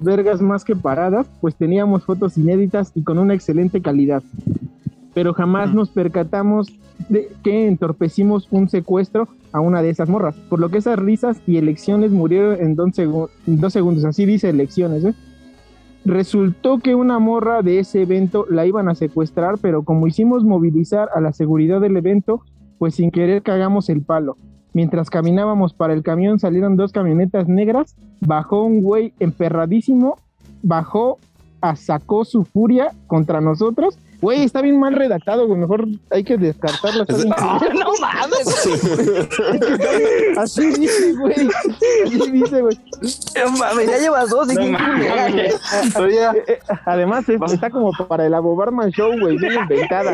vergas 0.00 0.40
más 0.40 0.64
que 0.64 0.76
paradas, 0.76 1.26
pues 1.40 1.54
teníamos 1.54 2.04
fotos 2.04 2.38
inéditas 2.38 2.92
y 2.94 3.02
con 3.02 3.18
una 3.18 3.34
excelente 3.34 3.82
calidad. 3.82 4.22
Pero 5.14 5.34
jamás 5.34 5.74
nos 5.74 5.88
percatamos 5.90 6.68
de 7.08 7.28
que 7.42 7.66
entorpecimos 7.66 8.48
un 8.50 8.68
secuestro 8.68 9.28
a 9.52 9.60
una 9.60 9.82
de 9.82 9.90
esas 9.90 10.08
morras, 10.08 10.34
por 10.48 10.60
lo 10.60 10.68
que 10.68 10.78
esas 10.78 10.98
risas 10.98 11.40
y 11.46 11.56
elecciones 11.56 12.10
murieron 12.10 12.60
en 12.60 12.74
dos, 12.74 12.98
en 12.98 13.60
dos 13.60 13.72
segundos, 13.72 14.04
así 14.04 14.26
dice 14.26 14.50
elecciones. 14.50 15.04
¿eh? 15.04 15.14
Resultó 16.04 16.78
que 16.78 16.94
una 16.94 17.18
morra 17.18 17.62
de 17.62 17.78
ese 17.78 18.02
evento 18.02 18.46
la 18.50 18.66
iban 18.66 18.88
a 18.88 18.94
secuestrar, 18.94 19.56
pero 19.60 19.82
como 19.82 20.06
hicimos 20.06 20.44
movilizar 20.44 21.08
a 21.14 21.20
la 21.20 21.32
seguridad 21.32 21.80
del 21.80 21.96
evento, 21.96 22.42
pues 22.78 22.94
sin 22.94 23.10
querer 23.10 23.42
cagamos 23.42 23.88
el 23.88 24.02
palo. 24.02 24.36
Mientras 24.74 25.10
caminábamos 25.10 25.72
para 25.72 25.94
el 25.94 26.02
camión 26.02 26.38
salieron 26.38 26.76
dos 26.76 26.92
camionetas 26.92 27.48
negras, 27.48 27.96
bajó 28.20 28.64
un 28.64 28.82
güey 28.82 29.12
emperradísimo, 29.18 30.18
bajó, 30.62 31.18
sacó 31.74 32.24
su 32.24 32.44
furia 32.44 32.92
contra 33.06 33.40
nosotros. 33.40 33.98
Güey, 34.20 34.42
está 34.42 34.60
bien 34.62 34.80
mal 34.80 34.94
redactado, 34.94 35.46
güey. 35.46 35.60
Mejor 35.60 35.86
hay 36.10 36.24
que 36.24 36.36
descartarlo. 36.36 37.02
está 37.02 37.14
bien 37.16 37.32
culero. 37.32 37.74
No 37.84 37.92
mames. 38.00 38.68
Así 40.36 40.66
dice, 40.72 41.12
güey. 41.14 41.34
Así 42.06 42.30
dice, 42.32 42.60
güey. 42.62 42.80
No 43.44 43.50
mames, 43.58 43.86
ya 43.86 43.98
llevas 43.98 44.30
dos 44.30 44.50
y 44.52 44.54
No 44.56 44.66
mames. 44.78 45.54
Eh, 46.00 46.44
eh, 46.48 46.58
Además, 46.84 47.28
es- 47.28 47.52
está 47.52 47.70
como 47.70 47.92
para 48.08 48.26
el 48.26 48.34
Abobarman 48.34 48.90
Show, 48.90 49.12
güey. 49.20 49.36
Bien 49.38 49.52
inventada. 49.54 50.10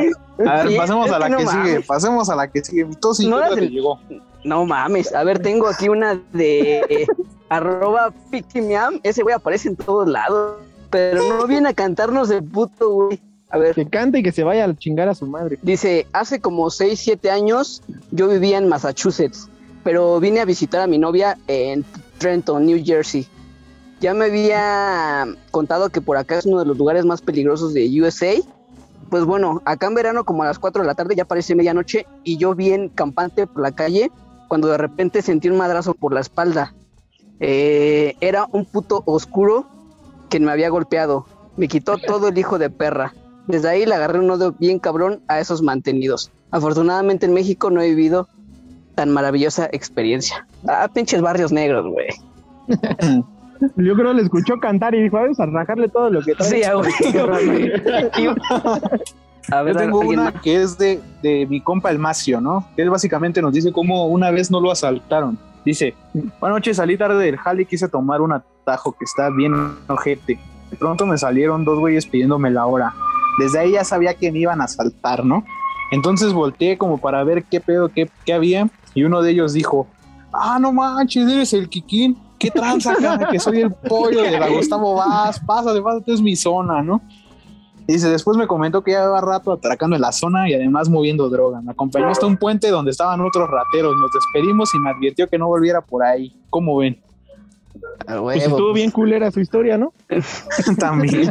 a 0.46 0.62
ver, 0.64 0.76
pasemos 0.76 1.10
a 1.10 1.14
que 1.14 1.20
la 1.20 1.28
no 1.28 1.36
que 1.38 1.46
sigue. 1.46 1.56
mames. 1.58 1.86
Pasemos 1.86 2.28
a 2.30 2.36
la 2.36 2.48
que 2.50 2.64
sigue. 2.64 2.86
Sí, 3.14 3.28
No 3.28 3.36
¿qué 3.36 3.40
eras 3.42 3.50
hora 3.52 3.54
te 3.60 3.66
el- 3.66 3.70
llegó. 3.70 4.00
No 4.44 4.66
mames. 4.66 5.14
A 5.14 5.24
ver, 5.24 5.38
tengo 5.38 5.66
aquí 5.66 5.88
una 5.88 6.20
de 6.32 6.79
eh, 6.90 7.06
arroba 7.48 8.12
Pictimiam. 8.31 9.00
Ese 9.02 9.22
güey 9.22 9.34
aparece 9.34 9.69
en 9.69 9.76
todos 9.76 10.06
lados. 10.08 10.56
Pero 10.90 11.22
no 11.29 11.46
viene 11.46 11.70
a 11.70 11.72
cantarnos 11.74 12.29
de 12.29 12.40
puto, 12.43 12.90
güey. 12.90 13.20
A 13.55 13.58
ver, 13.58 13.73
Que 13.73 13.87
cante 13.87 14.19
y 14.19 14.23
que 14.25 14.32
se 14.32 14.43
vaya 14.43 14.65
a 14.65 14.75
chingar 14.75 15.08
a 15.08 15.15
su 15.15 15.29
madre. 15.29 15.61
Dice, 15.63 16.08
hace 16.13 16.41
como 16.41 16.70
6, 16.70 16.99
7 16.99 17.31
años 17.31 17.84
yo 18.11 18.27
vivía 18.27 18.58
en 18.58 18.67
Massachusetts, 18.69 19.49
pero 19.84 20.19
vine 20.19 20.41
a 20.41 20.44
visitar 20.44 20.81
a 20.81 20.89
mi 20.89 20.99
novia 20.99 21.39
en 21.46 21.84
Trenton, 22.19 22.67
New 22.67 22.82
Jersey. 22.84 23.29
Ya 24.01 24.13
me 24.13 24.25
había 24.25 25.25
contado 25.53 25.89
que 25.91 26.01
por 26.01 26.17
acá 26.17 26.37
es 26.37 26.46
uno 26.46 26.58
de 26.58 26.67
los 26.67 26.77
lugares 26.77 27.05
más 27.05 27.23
peligrosos 27.23 27.73
de 27.75 27.89
USA. 28.03 28.32
Pues 29.08 29.25
bueno, 29.25 29.63
acá 29.65 29.87
en 29.87 29.94
verano 29.94 30.25
como 30.25 30.43
a 30.43 30.46
las 30.46 30.58
4 30.58 30.82
de 30.82 30.89
la 30.89 30.96
tarde 30.96 31.15
ya 31.15 31.25
parece 31.25 31.55
medianoche 31.55 32.08
y 32.25 32.39
yo 32.39 32.56
bien 32.56 32.89
campante 32.89 33.46
por 33.46 33.63
la 33.63 33.70
calle 33.70 34.11
cuando 34.49 34.67
de 34.67 34.79
repente 34.79 35.23
sentí 35.23 35.49
un 35.49 35.58
madrazo 35.58 35.94
por 35.94 36.13
la 36.13 36.19
espalda. 36.19 36.75
Eh, 37.39 38.17
era 38.20 38.49
un 38.51 38.65
puto 38.65 39.05
oscuro 39.06 39.67
que 40.29 40.41
me 40.41 40.51
había 40.51 40.70
golpeado. 40.70 41.27
Me 41.56 41.69
quitó 41.69 41.99
todo 41.99 42.27
el 42.27 42.37
hijo 42.37 42.58
de 42.58 42.69
perra. 42.69 43.15
Desde 43.46 43.69
ahí 43.69 43.86
le 43.86 43.94
agarré 43.94 44.19
un 44.19 44.31
odio 44.31 44.55
bien 44.58 44.79
cabrón 44.79 45.20
a 45.29 45.41
esos 45.41 45.63
mantenidos. 45.63 46.31
Afortunadamente 46.51 47.27
en 47.27 47.34
México 47.34 47.70
no 47.70 47.81
he 47.81 47.89
vivido 47.89 48.29
tan 48.94 49.10
maravillosa 49.10 49.69
experiencia. 49.72 50.46
Ah, 50.69 50.89
pinches 50.93 51.20
barrios 51.20 51.53
negros, 51.53 51.86
güey. 51.86 52.08
Yo 53.77 53.94
creo 53.94 54.08
que 54.08 54.15
le 54.15 54.22
escuchó 54.22 54.58
cantar 54.60 54.94
y 54.94 55.03
dijo, 55.03 55.17
vamos 55.17 55.41
a 55.41 55.46
rajarle 55.46 55.89
todo 55.89 56.10
lo 56.10 56.22
que 56.22 56.34
trae. 56.34 56.48
Sí, 56.48 56.63
güey. 56.72 57.72
A 59.51 59.63
ver, 59.63 59.74
Yo 59.74 59.81
tengo 59.81 60.01
¿alguien 60.01 60.20
una 60.20 60.31
más? 60.31 60.43
que 60.43 60.63
es 60.63 60.79
de, 60.79 61.01
de 61.22 61.46
mi 61.46 61.60
compa 61.60 61.91
el 61.91 61.98
Macio, 61.98 62.41
¿no? 62.41 62.67
Él 62.79 62.89
básicamente 62.89 63.43
nos 63.43 63.53
dice 63.53 63.72
cómo 63.72 64.06
una 64.06 64.31
vez 64.31 64.51
no 64.51 64.58
lo 64.58 64.70
asaltaron. 64.70 65.39
Dice, 65.67 65.94
buenas 66.41 66.56
noches, 66.56 66.79
salí 66.79 66.96
tarde 66.96 67.22
del 67.22 67.36
jale 67.36 67.63
y 67.63 67.67
quise 67.67 67.89
tomar 67.89 68.22
un 68.22 68.32
atajo 68.32 68.93
que 68.93 69.05
está 69.05 69.29
bien 69.31 69.53
ojete. 69.89 70.39
De 70.70 70.77
pronto 70.79 71.05
me 71.05 71.19
salieron 71.19 71.65
dos 71.65 71.79
güeyes 71.79 72.06
pidiéndome 72.06 72.51
la 72.51 72.65
hora. 72.67 72.94
Desde 73.38 73.58
ahí 73.58 73.72
ya 73.72 73.84
sabía 73.84 74.14
que 74.14 74.31
me 74.31 74.38
iban 74.38 74.60
a 74.60 74.64
asaltar, 74.64 75.24
¿no? 75.24 75.44
Entonces 75.91 76.32
volteé 76.32 76.79
como 76.79 76.98
para 76.98 77.22
ver 77.24 77.44
qué 77.44 77.60
pedo, 77.60 77.88
qué, 77.88 78.10
qué 78.24 78.32
había. 78.32 78.69
Y 78.94 79.05
uno 79.05 79.22
de 79.22 79.32
ellos 79.32 79.53
dijo, 79.53 79.86
ah, 80.32 80.58
no 80.58 80.72
manches, 80.72 81.31
eres 81.31 81.53
el 81.53 81.69
Kikín. 81.69 82.19
¿Qué 82.38 82.50
tranza, 82.50 82.94
cara? 83.00 83.29
Que 83.29 83.38
soy 83.38 83.60
el 83.60 83.72
pollo 83.72 84.22
de 84.22 84.38
la 84.38 84.48
Gustavo 84.48 84.94
Vaz. 84.94 85.41
Pásate, 85.41 85.81
pásate, 85.81 86.12
es 86.12 86.20
mi 86.20 86.36
zona, 86.36 86.82
¿no? 86.82 87.00
Dice, 87.86 88.08
después 88.08 88.36
me 88.38 88.46
comentó 88.46 88.82
que 88.82 88.93
llevaba 88.93 89.20
rato 89.20 89.53
atracando 89.53 89.94
en 89.94 90.03
la 90.03 90.10
zona 90.10 90.48
y 90.48 90.55
además 90.55 90.88
moviendo 90.88 91.29
droga. 91.29 91.60
Me 91.60 91.72
acompañó 91.72 92.08
hasta 92.08 92.26
un 92.26 92.38
puente 92.38 92.70
donde 92.70 92.91
estaban 92.91 93.20
otros 93.20 93.48
rateros. 93.48 93.94
Nos 94.00 94.10
despedimos 94.10 94.74
y 94.74 94.79
me 94.79 94.91
advirtió 94.91 95.29
que 95.29 95.36
no 95.36 95.48
volviera 95.48 95.82
por 95.82 96.03
ahí. 96.03 96.34
¿Cómo 96.48 96.79
ven? 96.79 96.98
Pues 98.20 98.43
estuvo 98.44 98.72
bien 98.72 98.91
culera 98.91 99.31
su 99.31 99.41
historia, 99.41 99.79
¿no? 99.79 99.93
También. 100.79 101.31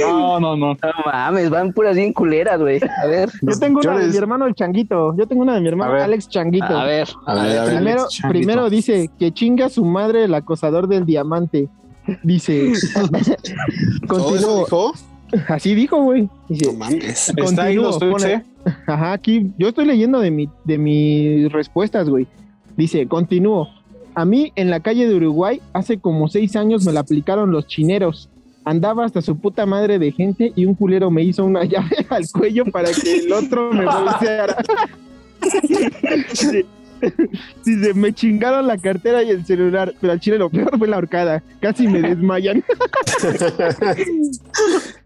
no, 0.00 0.40
no, 0.40 0.56
no. 0.56 0.74
No 0.74 0.76
mames, 1.06 1.50
van 1.50 1.72
puras 1.72 1.96
bien 1.96 2.12
culeras, 2.12 2.60
güey. 2.60 2.80
A 3.02 3.06
ver, 3.06 3.30
Yo 3.42 3.58
tengo 3.58 3.80
una 3.80 3.98
de 3.98 4.06
mi 4.08 4.16
hermano 4.16 4.46
el 4.46 4.54
Changuito. 4.54 5.16
Yo 5.16 5.26
tengo 5.26 5.42
una 5.42 5.54
de 5.54 5.60
mi 5.60 5.68
hermano. 5.68 5.94
Alex 5.94 6.28
Changuito. 6.28 6.64
a 6.66 6.84
ver. 6.84 7.08
A 7.26 7.34
ver, 7.42 7.58
a 7.58 7.64
ver. 7.64 7.98
primero, 8.28 8.70
dice 8.70 9.10
que 9.18 9.32
chinga 9.32 9.68
su 9.68 9.84
madre 9.84 10.24
el 10.24 10.34
acosador 10.34 10.88
del 10.88 11.04
diamante. 11.04 11.68
Dice. 12.22 12.72
¿Todo 14.06 14.36
eso 14.36 14.46
Continúo. 14.46 14.64
dijo? 14.64 14.92
Así 15.48 15.74
dijo, 15.74 16.02
güey. 16.02 16.28
Dice, 16.48 16.72
No 16.72 16.78
mames. 16.78 17.28
Está 17.36 17.64
ahí 17.64 17.74
los 17.76 17.98
Continúo, 17.98 18.16
tweets, 18.18 18.22
pone- 18.22 18.32
¿eh? 18.34 18.74
Ajá, 18.86 19.12
aquí 19.12 19.50
yo 19.58 19.68
estoy 19.68 19.84
leyendo 19.86 20.20
de, 20.20 20.30
mi, 20.30 20.48
de 20.64 20.78
mis 20.78 21.52
respuestas, 21.52 22.08
güey. 22.08 22.26
Dice, 22.78 23.06
continúo. 23.08 23.68
A 24.14 24.24
mí 24.24 24.52
en 24.54 24.70
la 24.70 24.78
calle 24.78 25.08
de 25.08 25.14
Uruguay 25.16 25.60
hace 25.72 25.98
como 25.98 26.28
seis 26.28 26.54
años 26.54 26.86
me 26.86 26.92
la 26.92 27.00
aplicaron 27.00 27.50
los 27.50 27.66
chineros. 27.66 28.30
Andaba 28.64 29.04
hasta 29.04 29.20
su 29.20 29.36
puta 29.36 29.66
madre 29.66 29.98
de 29.98 30.12
gente 30.12 30.52
y 30.54 30.64
un 30.64 30.76
culero 30.76 31.10
me 31.10 31.24
hizo 31.24 31.44
una 31.44 31.64
llave 31.66 32.06
al 32.08 32.30
cuello 32.30 32.64
para 32.66 32.92
que 32.92 33.16
el 33.16 33.32
otro 33.32 33.72
me 33.72 33.84
bolseara. 33.84 34.56
Dice, 36.30 36.66
dice, 37.64 37.94
me 37.94 38.12
chingaron 38.12 38.68
la 38.68 38.78
cartera 38.78 39.24
y 39.24 39.30
el 39.30 39.44
celular, 39.44 39.92
pero 40.00 40.12
al 40.12 40.20
chile 40.20 40.38
lo 40.38 40.48
peor 40.48 40.78
fue 40.78 40.86
la 40.86 40.98
horcada. 40.98 41.42
Casi 41.60 41.88
me 41.88 42.00
desmayan. 42.00 42.62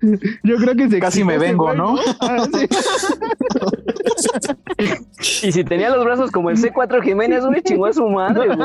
Yo 0.43 0.57
creo 0.57 0.75
que 0.76 0.91
se 0.91 0.99
Casi 1.00 1.25
me 1.25 1.38
vengo, 1.38 1.73
¿no? 1.73 1.97
Ah, 2.21 2.47
sí. 2.52 2.67
Y 5.43 5.52
si 5.52 5.64
tenía 5.64 5.91
los 5.91 6.05
brazos 6.05 6.31
como 6.31 6.50
el 6.50 6.57
C4 6.57 7.02
Jiménez, 7.02 7.45
güey, 7.45 7.62
chingó 7.62 7.87
a 7.87 7.93
su 7.93 8.09
madre, 8.09 8.49
güey. 8.49 8.59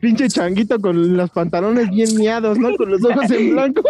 Pinche 0.00 0.28
changuito 0.28 0.78
con 0.80 1.16
los 1.16 1.30
pantalones 1.30 1.88
bien 1.90 2.14
miados, 2.16 2.58
¿no? 2.58 2.76
Con 2.76 2.90
los 2.90 3.04
ojos 3.04 3.30
en 3.30 3.52
blanco. 3.52 3.82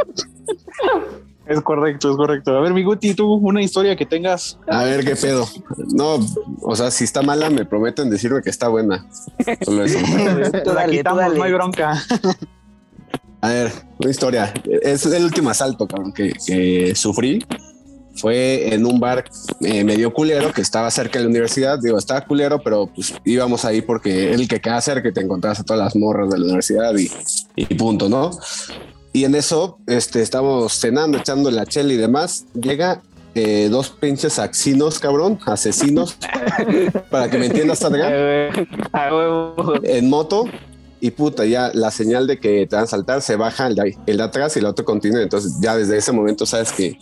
Es 1.47 1.61
correcto, 1.61 2.11
es 2.11 2.17
correcto. 2.17 2.57
A 2.57 2.61
ver, 2.61 2.73
mi 2.73 2.83
Guti, 2.83 3.15
tú 3.15 3.35
una 3.35 3.63
historia 3.63 3.97
que 3.97 4.07
tengas. 4.07 4.59
A 4.67 4.85
ver 4.85 5.05
qué 5.05 5.15
pedo. 5.15 5.47
No, 5.93 6.19
o 6.63 6.77
sea, 6.77 6.91
si 6.91 7.05
está 7.05 7.21
mala, 7.23 7.51
me 7.51 7.67
prometen 7.67 8.09
decirme 8.09 8.41
que 8.43 8.51
está 8.51 8.69
buena. 8.69 9.07
Solo 9.63 9.85
eso. 9.85 9.99
Tú 10.65 10.71
tú 10.71 10.77
quitamos, 10.91 11.19
dale. 11.21 11.37
no 11.37 11.43
hay 11.43 11.53
bronca. 11.53 12.03
A 13.43 13.49
ver, 13.49 13.73
una 13.99 14.11
historia. 14.11 14.55
Es 14.65 15.05
el 15.05 15.25
último 15.25 15.51
asalto, 15.51 15.87
cabrón, 15.87 16.13
que, 16.13 16.33
que 16.47 16.95
sufrí. 16.95 17.45
Fue 18.17 18.75
en 18.75 18.87
un 18.87 19.01
bar 19.01 19.25
eh, 19.61 19.85
medio 19.85 20.13
culero 20.13 20.53
que 20.53 20.61
estaba 20.61 20.91
cerca 20.91 21.19
de 21.19 21.25
la 21.25 21.31
universidad. 21.31 21.79
Digo, 21.81 21.99
estaba 21.99 22.21
culero, 22.23 22.61
pero 22.63 22.87
pues 22.87 23.15
íbamos 23.25 23.65
ahí 23.65 23.83
porque 23.83 24.33
el 24.33 24.49
que 24.49 24.61
queda 24.61 24.81
cerca 24.81 25.13
te 25.13 25.21
encontrabas 25.21 25.61
a 25.61 25.65
todas 25.65 25.83
las 25.83 25.97
morras 25.97 26.31
de 26.31 26.39
la 26.39 26.45
universidad 26.45 26.95
y, 26.97 27.11
y 27.57 27.67
punto, 27.75 28.09
¿no? 28.09 28.31
Y 29.13 29.25
en 29.25 29.35
eso, 29.35 29.79
este, 29.87 30.23
estamos 30.23 30.73
cenando, 30.81 31.19
echando 31.19 31.51
la 31.51 31.67
chela 31.67 31.93
y 31.93 31.97
demás. 31.97 32.47
Llega 32.55 33.01
eh, 33.37 33.69
dos 33.69 33.91
pinches 33.91 34.39
axinos, 34.39 35.01
cabrón, 35.01 35.39
asesinos, 35.47 36.17
para 37.11 37.29
que 37.29 37.39
me 37.39 37.47
entiendas, 37.47 37.83
Adrián 37.85 38.13
en 39.83 40.09
moto 40.09 40.47
y 41.05 41.11
puta, 41.11 41.45
ya 41.45 41.71
la 41.75 41.91
señal 41.91 42.27
de 42.27 42.41
que 42.41 42.67
te 42.67 42.77
van 42.77 42.87
a 42.87 42.89
saltar 42.89 43.21
se 43.21 43.37
baja 43.37 43.67
el 43.67 43.75
de, 43.75 43.83
ahí, 43.83 43.91
el 44.07 44.17
de 44.17 44.23
atrás 44.23 44.57
y 44.57 44.61
el 44.61 44.65
otro 44.65 44.87
continúa. 44.87 45.21
Entonces, 45.21 45.53
ya 45.61 45.77
desde 45.77 45.99
ese 45.99 46.13
momento 46.13 46.47
sabes 46.47 46.73
que, 46.73 46.97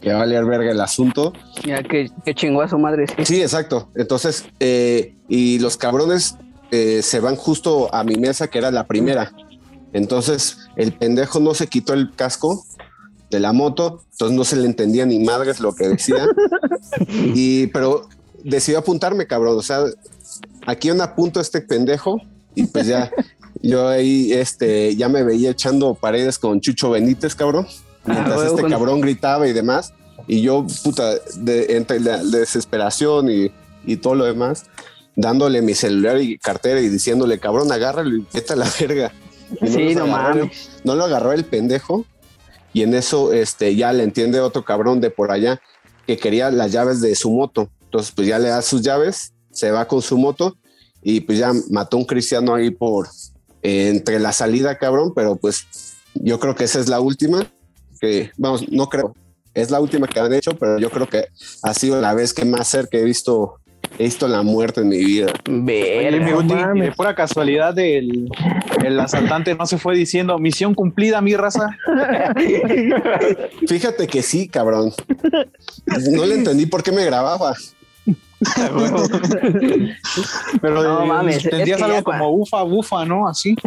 que 0.00 0.08
va 0.08 0.14
a 0.14 0.18
valer 0.20 0.46
verga 0.46 0.70
el 0.70 0.80
asunto. 0.80 1.34
Ya 1.62 1.82
que, 1.82 2.08
que 2.24 2.34
chingó 2.34 2.62
a 2.62 2.68
su 2.70 2.78
madre, 2.78 3.04
sí. 3.06 3.26
Sí, 3.26 3.42
exacto. 3.42 3.90
Entonces, 3.96 4.46
eh, 4.60 5.14
y 5.28 5.58
los 5.58 5.76
cabrones 5.76 6.36
eh, 6.70 7.02
se 7.02 7.20
van 7.20 7.36
justo 7.36 7.94
a 7.94 8.02
mi 8.02 8.14
mesa, 8.14 8.48
que 8.48 8.56
era 8.56 8.70
la 8.70 8.86
primera. 8.86 9.30
Entonces, 9.92 10.56
el 10.76 10.94
pendejo 10.94 11.38
no 11.38 11.52
se 11.52 11.66
quitó 11.66 11.92
el 11.92 12.14
casco 12.14 12.64
de 13.30 13.40
la 13.40 13.52
moto, 13.52 14.04
entonces 14.12 14.38
no 14.38 14.44
se 14.44 14.56
le 14.56 14.64
entendía 14.64 15.04
ni 15.04 15.18
madres 15.18 15.60
lo 15.60 15.74
que 15.74 15.86
decía. 15.86 16.26
y, 17.08 17.66
pero 17.66 18.08
decidió 18.42 18.78
apuntarme, 18.78 19.26
cabrón. 19.26 19.58
O 19.58 19.62
sea, 19.62 19.84
aquí 20.66 20.90
un 20.90 21.02
apunto 21.02 21.40
a 21.40 21.42
este 21.42 21.60
pendejo 21.60 22.22
y 22.54 22.66
pues 22.66 22.86
ya, 22.86 23.10
yo 23.68 23.88
ahí 23.88 24.32
este, 24.32 24.94
ya 24.96 25.08
me 25.08 25.22
veía 25.22 25.50
echando 25.50 25.94
paredes 25.94 26.38
con 26.38 26.60
Chucho 26.60 26.90
Benítez, 26.90 27.34
cabrón. 27.34 27.66
Mientras 28.04 28.36
huevo, 28.38 28.56
este 28.58 28.68
cabrón 28.70 29.00
gritaba 29.00 29.48
y 29.48 29.52
demás. 29.52 29.92
Y 30.26 30.42
yo, 30.42 30.66
puta, 30.82 31.14
de- 31.36 31.76
entre 31.76 32.00
la 32.00 32.22
desesperación 32.22 33.30
y, 33.30 33.50
y 33.86 33.96
todo 33.96 34.14
lo 34.14 34.24
demás, 34.24 34.64
dándole 35.16 35.62
mi 35.62 35.74
celular 35.74 36.20
y 36.20 36.38
cartera 36.38 36.80
y 36.80 36.88
diciéndole, 36.88 37.38
cabrón, 37.38 37.70
agárralo 37.72 38.16
y 38.16 38.26
vete 38.32 38.52
a 38.52 38.56
la 38.56 38.70
verga. 38.80 39.12
Y 39.60 39.66
Sí, 39.68 39.94
no 39.94 40.04
agarró, 40.04 40.36
mames. 40.46 40.70
no 40.84 40.94
lo 40.94 41.04
agarró 41.04 41.32
el 41.32 41.44
pendejo 41.44 42.04
y 42.72 42.82
en 42.82 42.94
eso 42.94 43.32
este, 43.32 43.76
ya 43.76 43.92
le 43.92 44.02
entiende 44.02 44.40
otro 44.40 44.64
cabrón 44.64 45.00
de 45.00 45.10
por 45.10 45.30
allá 45.30 45.60
que 46.06 46.16
quería 46.16 46.50
las 46.50 46.72
llaves 46.72 47.00
de 47.00 47.14
su 47.14 47.30
moto. 47.30 47.70
Entonces 47.84 48.12
pues 48.16 48.26
ya 48.26 48.38
le 48.38 48.48
da 48.48 48.62
sus 48.62 48.82
llaves, 48.82 49.32
se 49.52 49.70
va 49.70 49.86
con 49.86 50.02
su 50.02 50.18
moto 50.18 50.56
y 51.02 51.20
pues 51.20 51.38
ya 51.38 51.52
mató 51.70 51.96
a 51.96 52.00
un 52.00 52.06
cristiano 52.06 52.54
ahí 52.54 52.70
por 52.70 53.08
eh, 53.64 53.88
entre 53.88 54.20
la 54.20 54.32
salida 54.32 54.76
cabrón, 54.76 55.12
pero 55.14 55.36
pues 55.36 55.66
yo 56.14 56.38
creo 56.38 56.54
que 56.54 56.64
esa 56.64 56.80
es 56.80 56.88
la 56.88 57.00
última 57.00 57.46
que, 57.98 58.30
vamos, 58.36 58.68
no 58.70 58.90
creo, 58.90 59.14
es 59.54 59.70
la 59.70 59.80
última 59.80 60.06
que 60.06 60.20
han 60.20 60.34
hecho, 60.34 60.54
pero 60.56 60.78
yo 60.78 60.90
creo 60.90 61.08
que 61.08 61.28
ha 61.62 61.72
sido 61.72 62.00
la 62.00 62.12
vez 62.12 62.34
que 62.34 62.44
más 62.44 62.68
cerca 62.68 62.98
he 62.98 63.04
visto, 63.04 63.54
he 63.98 64.04
visto 64.04 64.28
la 64.28 64.42
muerte 64.42 64.82
en 64.82 64.88
mi 64.88 64.98
vida. 64.98 65.32
Oye, 65.48 66.10
mi 66.10 66.18
Verga. 66.18 66.34
Guti, 66.34 66.54
y 66.76 66.80
de 66.82 66.92
pura 66.92 67.14
casualidad 67.14 67.78
el, 67.78 68.28
el 68.84 69.00
asaltante 69.00 69.54
no 69.54 69.64
se 69.64 69.78
fue 69.78 69.96
diciendo 69.96 70.38
misión 70.38 70.74
cumplida, 70.74 71.22
mi 71.22 71.34
raza. 71.34 71.70
Fíjate 73.66 74.06
que 74.08 74.22
sí, 74.22 74.46
cabrón. 74.46 74.92
No 76.10 76.26
le 76.26 76.34
entendí 76.34 76.66
por 76.66 76.82
qué 76.82 76.92
me 76.92 77.04
grababa. 77.06 77.54
Pero 80.60 80.82
No 80.82 81.02
eh, 81.02 81.06
mames, 81.06 81.36
es 81.36 81.44
entendías 81.44 81.80
que 81.80 81.88
ya 81.88 81.96
algo 81.98 82.04
como 82.04 82.30
ufa, 82.30 82.62
bufa, 82.62 83.04
¿no? 83.04 83.28
Así. 83.28 83.56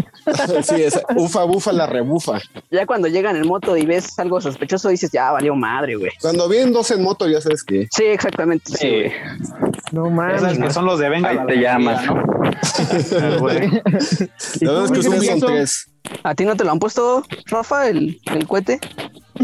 Sí, 0.63 0.81
es 0.83 0.99
ufa, 1.15 1.43
bufa, 1.45 1.71
la 1.71 1.87
rebufa. 1.87 2.39
Ya 2.69 2.85
cuando 2.85 3.07
llegan 3.07 3.35
en 3.35 3.47
moto 3.47 3.77
y 3.77 3.85
ves 3.85 4.17
algo 4.19 4.41
sospechoso, 4.41 4.89
dices, 4.89 5.11
ya 5.11 5.31
valió 5.31 5.55
madre, 5.55 5.95
güey. 5.95 6.11
Cuando 6.21 6.49
vienen 6.49 6.73
dos 6.73 6.91
en 6.91 7.01
moto, 7.01 7.27
ya 7.27 7.39
sabes 7.41 7.63
que. 7.63 7.87
Sí, 7.91 8.03
exactamente. 8.03 8.71
Sí. 8.77 9.03
No 9.91 10.09
mames. 10.09 10.57
que 10.57 10.71
son 10.71 10.85
los 10.85 10.99
de 10.99 11.09
venga. 11.09 11.29
Ahí 11.29 11.39
te 11.47 11.55
llamas. 11.57 12.05
¿no? 12.05 12.15
Ah, 12.17 13.37
güey. 13.39 13.65
¿Y 14.59 14.65
La 14.65 14.71
verdad 14.71 14.85
es 14.85 14.91
que 14.91 15.03
son 15.03 15.13
eso? 15.15 15.45
tres. 15.47 15.89
¿A 16.23 16.35
ti 16.35 16.45
no 16.45 16.55
te 16.55 16.63
lo 16.63 16.71
han 16.71 16.79
puesto, 16.79 17.23
Rafa, 17.47 17.89
el, 17.89 18.19
el 18.25 18.47
cohete? 18.47 18.79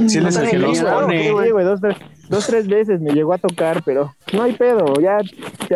Sí, 0.08 0.18
No 0.20 0.30
les 0.30 0.38
que 0.38 0.58
los 0.58 0.80
pone. 0.80 1.22
¿qué, 1.22 1.32
güey? 1.32 1.48
Sí, 1.48 1.52
güey, 1.52 1.66
dos, 1.66 1.82
tres, 1.82 1.98
dos, 2.30 2.48
tres 2.48 2.68
veces 2.68 3.02
me 3.02 3.12
llegó 3.14 3.34
a 3.34 3.38
tocar, 3.38 3.84
pero 3.84 4.16
no 4.34 4.44
hay 4.44 4.54
pedo, 4.54 4.94
ya, 5.02 5.20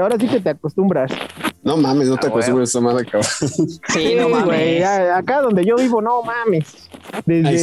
ahora 0.02 0.18
sí 0.20 0.28
que 0.28 0.40
te 0.40 0.50
acostumbras. 0.50 1.12
No 1.64 1.76
mames, 1.76 2.08
no 2.08 2.16
te 2.18 2.28
Ah, 2.28 2.30
acostumbres 2.30 2.70
a 2.70 2.80
esa 2.80 2.82
madre, 2.82 3.06
cabrón. 3.06 3.30
Sí, 3.90 4.16
no 4.18 4.30
mames. 4.30 4.80
ya, 4.80 5.18
acá 5.18 5.42
donde 5.42 5.66
yo 5.66 5.76
vivo, 5.76 6.02
no 6.02 6.22
mames. 6.24 6.90
Desde 7.26 7.58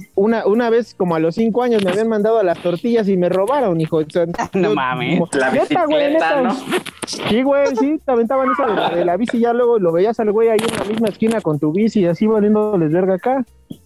sí, 0.00 0.06
una, 0.14 0.46
una 0.46 0.70
vez, 0.70 0.94
como 0.94 1.14
a 1.16 1.18
los 1.18 1.34
cinco 1.34 1.62
años, 1.62 1.84
me 1.84 1.90
habían 1.90 2.08
mandado 2.08 2.38
a 2.38 2.42
las 2.44 2.58
tortillas 2.62 3.08
y 3.08 3.16
me 3.16 3.28
robaron, 3.28 3.78
hijo. 3.80 3.98
O 3.98 4.04
sea, 4.08 4.26
No 4.54 4.68
yo- 4.70 4.74
mames. 4.74 5.18
como- 5.18 5.28
La 5.32 5.50
neta, 5.50 5.84
güey, 5.86 6.12
neta. 6.14 6.40
¿no? 6.40 6.56
Sí, 7.06 7.42
güey, 7.42 7.66
sí, 7.76 8.00
te 8.04 8.12
aventaban 8.12 8.48
esa 8.52 8.66
de 8.66 8.74
la, 8.74 8.90
de 8.90 9.04
la 9.04 9.16
bici, 9.18 9.38
ya 9.40 9.52
luego 9.52 9.78
lo 9.78 9.92
veías 9.92 10.18
al 10.20 10.32
güey 10.32 10.48
ahí 10.48 10.60
en 10.66 10.78
la 10.78 10.84
misma 10.84 11.08
esquina 11.08 11.40
con 11.42 11.58
tu 11.58 11.72
bici, 11.72 12.06
así 12.06 12.26
valiéndoles 12.26 12.90
verga 12.90 13.14
acá. 13.14 13.44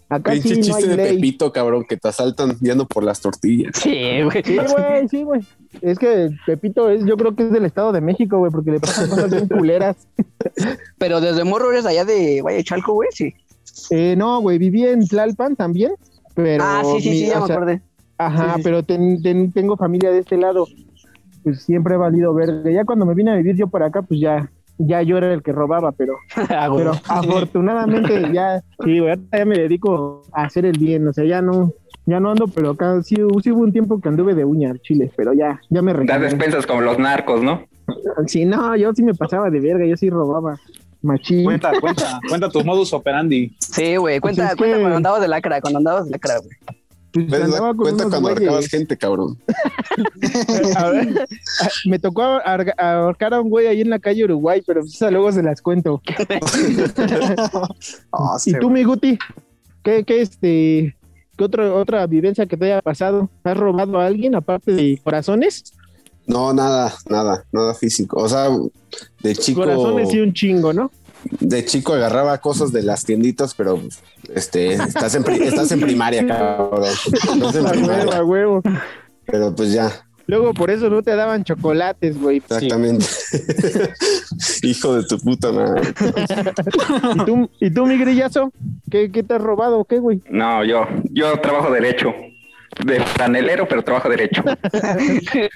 Acá 0.08 0.32
Pinche 0.32 0.48
sí 0.50 0.54
no 0.56 0.62
chiste 0.66 0.82
hay 0.84 0.88
de 0.88 0.96
ley. 0.96 1.14
Pepito, 1.16 1.52
cabrón, 1.52 1.84
que 1.88 1.96
te 1.96 2.08
asaltan 2.08 2.56
yendo 2.60 2.86
por 2.86 3.02
las 3.02 3.20
tortillas. 3.20 3.72
Sí, 3.74 4.22
güey. 4.22 4.42
Sí, 4.44 4.56
güey, 4.56 5.08
sí, 5.08 5.22
güey. 5.24 5.40
Es 5.80 5.98
que 5.98 6.30
Pepito 6.46 6.88
es, 6.90 7.04
yo 7.04 7.16
creo 7.16 7.34
que 7.34 7.42
es 7.44 7.50
del 7.50 7.64
Estado 7.64 7.90
de 7.92 8.00
México, 8.00 8.38
güey, 8.38 8.52
porque 8.52 8.70
le 8.70 8.80
pasan 8.80 9.08
cosas 9.10 9.30
bien 9.30 9.48
culeras. 9.48 9.96
Pero 10.98 11.20
desde 11.20 11.42
morro 11.44 11.72
eres 11.72 11.86
allá 11.86 12.04
de 12.04 12.40
Valle 12.42 12.62
Chalco, 12.62 12.94
güey, 12.94 13.08
sí. 13.12 13.34
Eh, 13.90 14.14
no, 14.16 14.40
güey, 14.40 14.58
viví 14.58 14.84
en 14.86 15.06
Tlalpan 15.06 15.56
también, 15.56 15.92
pero... 16.34 16.62
ah, 16.64 16.82
sí, 16.84 17.00
sí, 17.00 17.10
mi- 17.10 17.16
sí, 17.18 17.26
ya 17.26 17.40
me 17.40 17.46
sea, 17.46 17.56
acordé. 17.56 17.82
Ajá, 18.18 18.42
Sí, 18.44 18.48
sí, 18.50 18.56
sí. 18.56 18.62
pero 18.62 18.82
ten- 18.84 19.22
ten- 19.22 19.52
tengo 19.52 19.76
familia 19.76 20.10
de 20.10 20.20
este 20.20 20.36
lado. 20.36 20.66
Pues 21.42 21.62
siempre 21.62 21.94
he 21.94 21.98
valido 21.98 22.32
verde. 22.32 22.72
Ya 22.72 22.84
cuando 22.84 23.06
me 23.06 23.14
vine 23.14 23.32
a 23.32 23.36
vivir 23.36 23.54
yo 23.56 23.66
por 23.66 23.82
acá, 23.82 24.02
pues 24.02 24.18
ya, 24.20 24.50
ya 24.78 25.02
yo 25.02 25.16
era 25.18 25.32
el 25.32 25.42
que 25.42 25.52
robaba, 25.52 25.92
pero, 25.92 26.14
Ah, 26.50 26.70
pero 26.74 26.92
afortunadamente 27.08 28.30
ya, 28.32 28.60
sí, 28.84 28.98
güey, 28.98 29.10
ahorita 29.10 29.38
ya 29.38 29.44
me 29.44 29.58
dedico 29.58 30.22
a 30.32 30.44
hacer 30.44 30.66
el 30.66 30.78
bien, 30.78 31.06
o 31.08 31.12
sea, 31.12 31.24
ya 31.24 31.40
no, 31.42 31.72
ya 32.06 32.20
no 32.20 32.30
ando, 32.30 32.46
pero 32.48 32.70
acá 32.70 33.02
sí, 33.02 33.16
sí 33.42 33.50
hubo 33.52 33.60
un 33.62 33.72
tiempo 33.72 34.00
que 34.00 34.08
anduve 34.08 34.34
de 34.34 34.44
uña 34.44 34.70
al 34.70 34.80
chile, 34.80 35.10
pero 35.16 35.32
ya, 35.32 35.60
ya 35.70 35.82
me 35.82 35.92
Das 35.92 36.00
recuperé. 36.00 36.24
despensas 36.24 36.66
como 36.66 36.80
los 36.82 36.98
narcos, 36.98 37.42
¿no? 37.42 37.62
Sí, 38.26 38.44
no, 38.44 38.74
yo 38.76 38.92
sí 38.94 39.02
me 39.02 39.14
pasaba 39.14 39.48
de 39.50 39.60
verga, 39.60 39.86
yo 39.86 39.96
sí 39.96 40.10
robaba. 40.10 40.56
Machín. 41.02 41.44
Cuenta, 41.44 41.70
cuenta, 41.80 42.18
cuenta 42.28 42.48
tu 42.48 42.64
modus 42.64 42.92
operandi. 42.92 43.54
Sí, 43.60 43.94
güey, 43.96 44.18
Pues 44.18 44.34
cuenta, 44.36 44.52
es 44.52 44.56
cuenta 44.56 44.76
que- 44.76 44.80
cuando 44.82 44.96
andabas 44.96 45.20
de 45.20 45.28
lacra, 45.28 45.60
cuando 45.60 45.78
andabas 45.78 46.04
de 46.06 46.10
lacra, 46.10 46.38
güey. 46.38 46.50
Pues 47.28 47.48
Cuenta 47.76 48.02
cuando 48.08 48.20
güeyes. 48.20 48.38
ahorcabas 48.38 48.66
gente, 48.68 48.96
cabrón. 48.96 49.38
A 50.76 50.88
ver, 50.90 51.26
a- 51.62 51.68
me 51.86 51.98
tocó 51.98 52.22
ahorcar 52.22 53.34
a 53.34 53.40
un 53.40 53.48
güey 53.48 53.66
ahí 53.66 53.80
en 53.80 53.90
la 53.90 53.98
calle 53.98 54.24
Uruguay, 54.24 54.62
pero 54.66 54.80
pues 54.80 54.94
esa 54.94 55.10
luego 55.10 55.32
se 55.32 55.42
las 55.42 55.62
cuento. 55.62 56.02
No, 58.12 58.36
¿Y 58.46 58.52
tú, 58.58 58.70
mi 58.70 58.84
Guti? 58.84 59.18
¿Qué, 59.82 60.04
qué, 60.04 60.20
este, 60.20 60.96
qué 61.36 61.44
otra, 61.44 61.72
otra 61.72 62.06
vivencia 62.06 62.46
que 62.46 62.56
te 62.56 62.66
haya 62.66 62.82
pasado? 62.82 63.30
¿Has 63.44 63.56
robado 63.56 63.98
a 63.98 64.06
alguien 64.06 64.34
aparte 64.34 64.72
de 64.72 65.00
corazones? 65.02 65.72
No, 66.26 66.52
nada, 66.52 66.92
nada, 67.08 67.44
nada 67.52 67.72
físico. 67.74 68.20
O 68.20 68.28
sea, 68.28 68.48
de 69.22 69.34
chico, 69.36 69.60
Corazones 69.60 70.12
y 70.12 70.20
un 70.20 70.32
chingo, 70.32 70.72
¿no? 70.72 70.90
De 71.40 71.64
chico 71.64 71.94
agarraba 71.94 72.38
cosas 72.38 72.72
de 72.72 72.82
las 72.82 73.04
tienditas, 73.04 73.54
pero 73.54 73.80
este, 74.34 74.74
estás 74.74 75.14
en, 75.14 75.24
pri- 75.24 75.42
estás 75.42 75.70
en 75.72 75.80
primaria, 75.80 76.26
cabrón. 76.26 76.84
Estás 76.84 77.54
en 77.56 77.66
A 77.66 77.70
huevo, 77.70 77.70
primaria, 77.72 78.16
a 78.18 78.24
huevo. 78.24 78.62
pero 79.26 79.54
pues 79.54 79.72
ya, 79.72 79.90
Luego 80.28 80.52
por 80.54 80.70
eso 80.72 80.90
no 80.90 81.02
te 81.02 81.14
daban 81.14 81.44
chocolates, 81.44 82.20
güey. 82.20 82.38
exactamente. 82.38 83.04
Hijo 84.62 84.94
de 84.96 85.04
tu 85.04 85.18
puta 85.20 85.52
madre. 85.52 85.82
¿Y 87.14 87.24
tú, 87.24 87.50
¿y 87.60 87.70
tú 87.70 87.86
mi 87.86 87.96
grillazo? 87.96 88.52
¿Qué, 88.90 89.12
qué 89.12 89.22
te 89.22 89.34
has 89.34 89.40
robado 89.40 89.78
o 89.78 89.84
qué, 89.84 89.98
güey? 90.00 90.22
No, 90.28 90.64
yo, 90.64 90.84
yo 91.12 91.38
trabajo 91.40 91.70
derecho. 91.72 92.12
De 92.84 93.00
franelero, 93.00 93.66
pero 93.68 93.82
trabajo 93.82 94.08
derecho. 94.10 94.42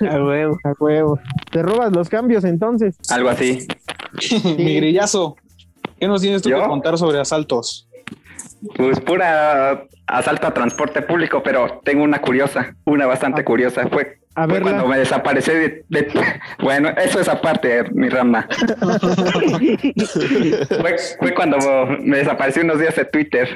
A 0.09 0.23
huevo. 0.25 0.59
A 0.65 0.73
huevo. 0.79 1.19
¿Te 1.51 1.63
robas 1.63 1.93
los 1.93 2.09
cambios 2.09 2.45
entonces? 2.45 2.97
Algo 3.11 3.29
así. 3.29 3.67
Mi 4.57 4.77
grillazo. 4.77 5.37
¿Qué 6.01 6.09
nos 6.09 6.23
tienes 6.23 6.43
tú 6.43 6.49
¿Yo? 6.49 6.63
que 6.63 6.69
contar 6.69 6.97
sobre 6.99 7.21
asaltos? 7.21 7.87
Pues 8.77 8.99
pura 9.01 9.85
asalto 10.07 10.47
a 10.47 10.55
transporte 10.55 11.03
público, 11.03 11.43
pero 11.43 11.81
tengo 11.85 12.03
una 12.03 12.21
curiosa, 12.21 12.75
una 12.85 13.07
bastante 13.07 13.45
curiosa. 13.45 13.87
Fue, 13.89 14.19
A 14.35 14.45
fue 14.45 14.55
verla. 14.55 14.71
cuando 14.71 14.89
me 14.89 14.99
desaparecí 14.99 15.51
de, 15.53 15.85
de- 15.89 16.13
Bueno, 16.61 16.89
eso 16.91 17.21
es 17.21 17.29
aparte, 17.29 17.85
mi 17.93 18.09
rama. 18.09 18.49
fue, 20.81 20.97
fue 21.19 21.35
cuando 21.35 21.59
me 22.01 22.19
desaparecí 22.19 22.61
unos 22.61 22.79
días 22.81 22.97
de 22.97 23.05
Twitter. 23.05 23.49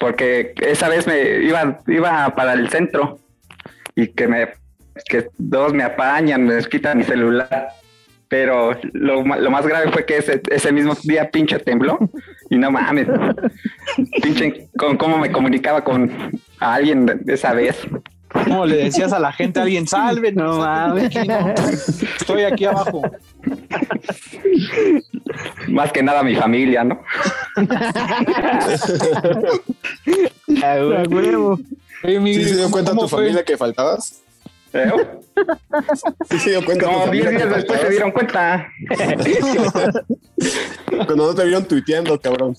Porque 0.00 0.54
esa 0.60 0.88
vez 0.88 1.06
me 1.08 1.40
iba, 1.42 1.78
iba 1.88 2.34
para 2.36 2.52
el 2.52 2.68
centro 2.70 3.18
y 3.96 4.08
que 4.08 4.28
me 4.28 4.48
que 5.08 5.28
dos 5.38 5.72
me 5.72 5.82
apañan, 5.84 6.44
me 6.44 6.60
quitan 6.64 6.98
mi 6.98 7.04
celular. 7.04 7.68
Pero 8.28 8.76
lo, 8.92 9.24
ma- 9.24 9.38
lo 9.38 9.50
más 9.50 9.66
grave 9.66 9.90
fue 9.90 10.04
que 10.04 10.18
ese, 10.18 10.42
ese 10.50 10.70
mismo 10.72 10.94
día 11.02 11.30
pinche 11.30 11.58
tembló 11.58 11.98
y 12.50 12.58
no 12.58 12.70
mames. 12.70 13.06
Pinche 14.22 14.68
con 14.76 14.96
cómo 14.98 15.16
me 15.18 15.32
comunicaba 15.32 15.82
con 15.82 16.10
a 16.60 16.74
alguien 16.74 17.22
esa 17.26 17.54
vez. 17.54 17.76
¿Cómo 18.30 18.66
le 18.66 18.76
decías 18.76 19.14
a 19.14 19.18
la 19.18 19.32
gente 19.32 19.58
a 19.58 19.62
alguien, 19.62 19.86
salve? 19.86 20.32
No 20.32 20.58
mames. 20.58 21.10
Estoy 22.20 22.42
aquí 22.42 22.66
abajo. 22.66 23.00
Más 25.68 25.90
que 25.90 26.02
nada 26.02 26.22
mi 26.22 26.36
familia, 26.36 26.84
¿no? 26.84 27.02
A 30.62 30.74
huevo. 31.08 31.58
Oye, 32.04 32.20
mi 32.20 32.34
¿Sí 32.34 32.44
se 32.44 32.50
dio 32.54 32.62
¿cómo- 32.64 32.72
cuenta 32.72 32.92
tu 32.92 33.08
fue? 33.08 33.18
familia 33.24 33.44
que 33.44 33.56
faltabas? 33.56 34.22
¿Eh? 34.74 34.92
Sí 36.30 36.38
se 36.38 36.50
dio 36.50 36.64
cuenta 36.64 36.84
Como 36.86 37.00
familia 37.06 37.30
10 37.30 37.42
que 37.42 37.46
días 37.46 37.56
después 37.56 37.80
se 37.80 37.90
dieron 37.90 38.10
cuenta. 38.10 38.68
Cuando 41.06 41.26
no 41.28 41.34
te 41.34 41.44
vieron 41.44 41.64
tuiteando, 41.64 42.20
cabrón. 42.20 42.54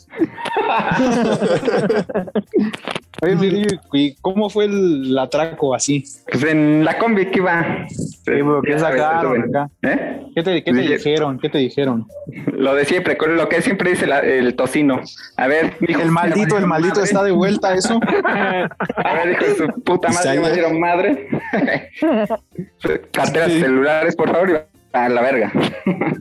Oye, 3.22 3.36
mi 3.36 3.48
grillo, 3.50 3.68
¿y 3.92 4.16
cómo 4.22 4.50
fue 4.50 4.66
el 4.66 5.18
atraco 5.20 5.76
así? 5.76 6.06
Pues 6.32 6.42
en 6.46 6.86
la 6.86 6.98
combi 6.98 7.26
que 7.30 7.40
iba. 7.40 7.86
pero 8.24 8.62
¿qué 8.62 8.72
Ya 8.72 8.80
sabes, 8.80 9.02
sacaron 9.02 9.38
eso, 9.44 9.50
acá? 9.50 9.70
¿Eh? 9.82 10.22
¿Qué 10.36 10.44
te, 10.44 10.64
qué 10.64 10.72
te 10.72 10.78
Dije- 10.80 10.98
dijeron? 10.98 11.38
¿Qué 11.40 11.50
te 11.50 11.58
dijeron? 11.58 12.08
Lo 12.54 12.74
de 12.76 12.86
siempre, 12.86 13.18
lo 13.28 13.50
que 13.50 13.62
siempre 13.62 13.92
dice 13.92 14.08
la- 14.08 14.20
el 14.22 14.56
tocino. 14.56 15.02
A 15.36 15.48
ver, 15.48 15.74
El 15.82 16.12
maldito, 16.12 16.58
el 16.58 16.66
maldito 16.66 16.96
madre. 16.96 17.04
está 17.10 17.24
de 17.24 17.32
vuelta, 17.32 17.74
eso. 17.74 18.00
A 18.24 19.14
ver, 19.16 19.32
hijo 19.34 19.46
de 19.46 19.56
su 19.56 19.82
puta 19.84 20.10
madre, 20.10 20.40
me 20.40 20.52
dieron 20.52 20.80
madre. 20.80 21.28
Carteras 23.12 23.52
Sí. 23.52 23.60
celulares, 23.62 24.16
por 24.16 24.32
favor, 24.32 24.50
y 24.50 24.56
a 24.94 25.10
la 25.10 25.22
verga. 25.22 25.52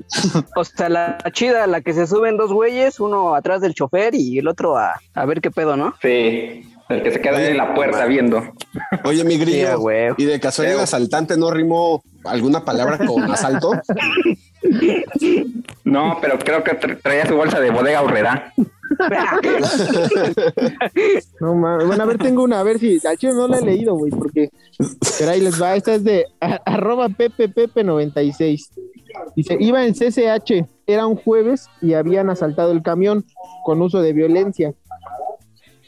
O 0.56 0.64
sea, 0.64 0.88
la 0.88 1.18
chida, 1.32 1.66
la 1.66 1.80
que 1.82 1.92
se 1.92 2.06
suben 2.06 2.36
dos 2.36 2.52
güeyes, 2.52 2.98
uno 3.00 3.34
atrás 3.34 3.60
del 3.60 3.74
chofer 3.74 4.14
y 4.14 4.38
el 4.38 4.48
otro 4.48 4.76
a, 4.78 4.98
a 5.14 5.24
ver 5.26 5.40
qué 5.40 5.50
pedo, 5.50 5.76
¿no? 5.76 5.94
Sí, 6.00 6.62
el 6.88 7.02
que 7.02 7.10
se 7.12 7.20
queda 7.20 7.36
ahí 7.38 7.46
en 7.48 7.56
la 7.58 7.74
puerta 7.74 8.06
viendo. 8.06 8.42
Oye, 9.04 9.22
mi 9.24 9.36
grillo. 9.38 9.78
¿y 10.16 10.24
de 10.24 10.40
casualidad 10.40 10.76
Huevo. 10.76 10.84
asaltante 10.84 11.36
no 11.36 11.50
rimó 11.50 12.02
alguna 12.24 12.64
palabra 12.64 12.98
con 12.98 13.22
asalto? 13.30 13.72
No, 15.84 16.18
pero 16.20 16.38
creo 16.38 16.62
que 16.64 16.78
tra- 16.78 17.00
traía 17.02 17.26
su 17.26 17.36
bolsa 17.36 17.60
de 17.60 17.70
bodega 17.70 18.02
horrera. 18.02 18.52
No 21.40 21.54
mames. 21.54 21.86
Bueno, 21.86 22.02
a 22.02 22.06
ver, 22.06 22.18
tengo 22.18 22.42
una, 22.42 22.60
a 22.60 22.62
ver 22.62 22.78
si. 22.78 22.98
Al 23.06 23.16
chile 23.16 23.32
no 23.34 23.48
la 23.48 23.58
he 23.58 23.62
leído, 23.62 23.94
güey, 23.94 24.10
porque. 24.10 24.50
Pero 25.18 25.30
ahí 25.30 25.40
les 25.40 25.60
va. 25.60 25.76
Esta 25.76 25.94
es 25.94 26.04
de 26.04 26.26
arroba 26.40 27.08
ppepe96. 27.08 28.68
Dice: 29.36 29.56
Iba 29.60 29.86
en 29.86 29.94
CCH, 29.94 30.66
era 30.86 31.06
un 31.06 31.16
jueves 31.16 31.68
y 31.80 31.94
habían 31.94 32.30
asaltado 32.30 32.72
el 32.72 32.82
camión 32.82 33.24
con 33.64 33.80
uso 33.82 34.00
de 34.02 34.12
violencia. 34.12 34.74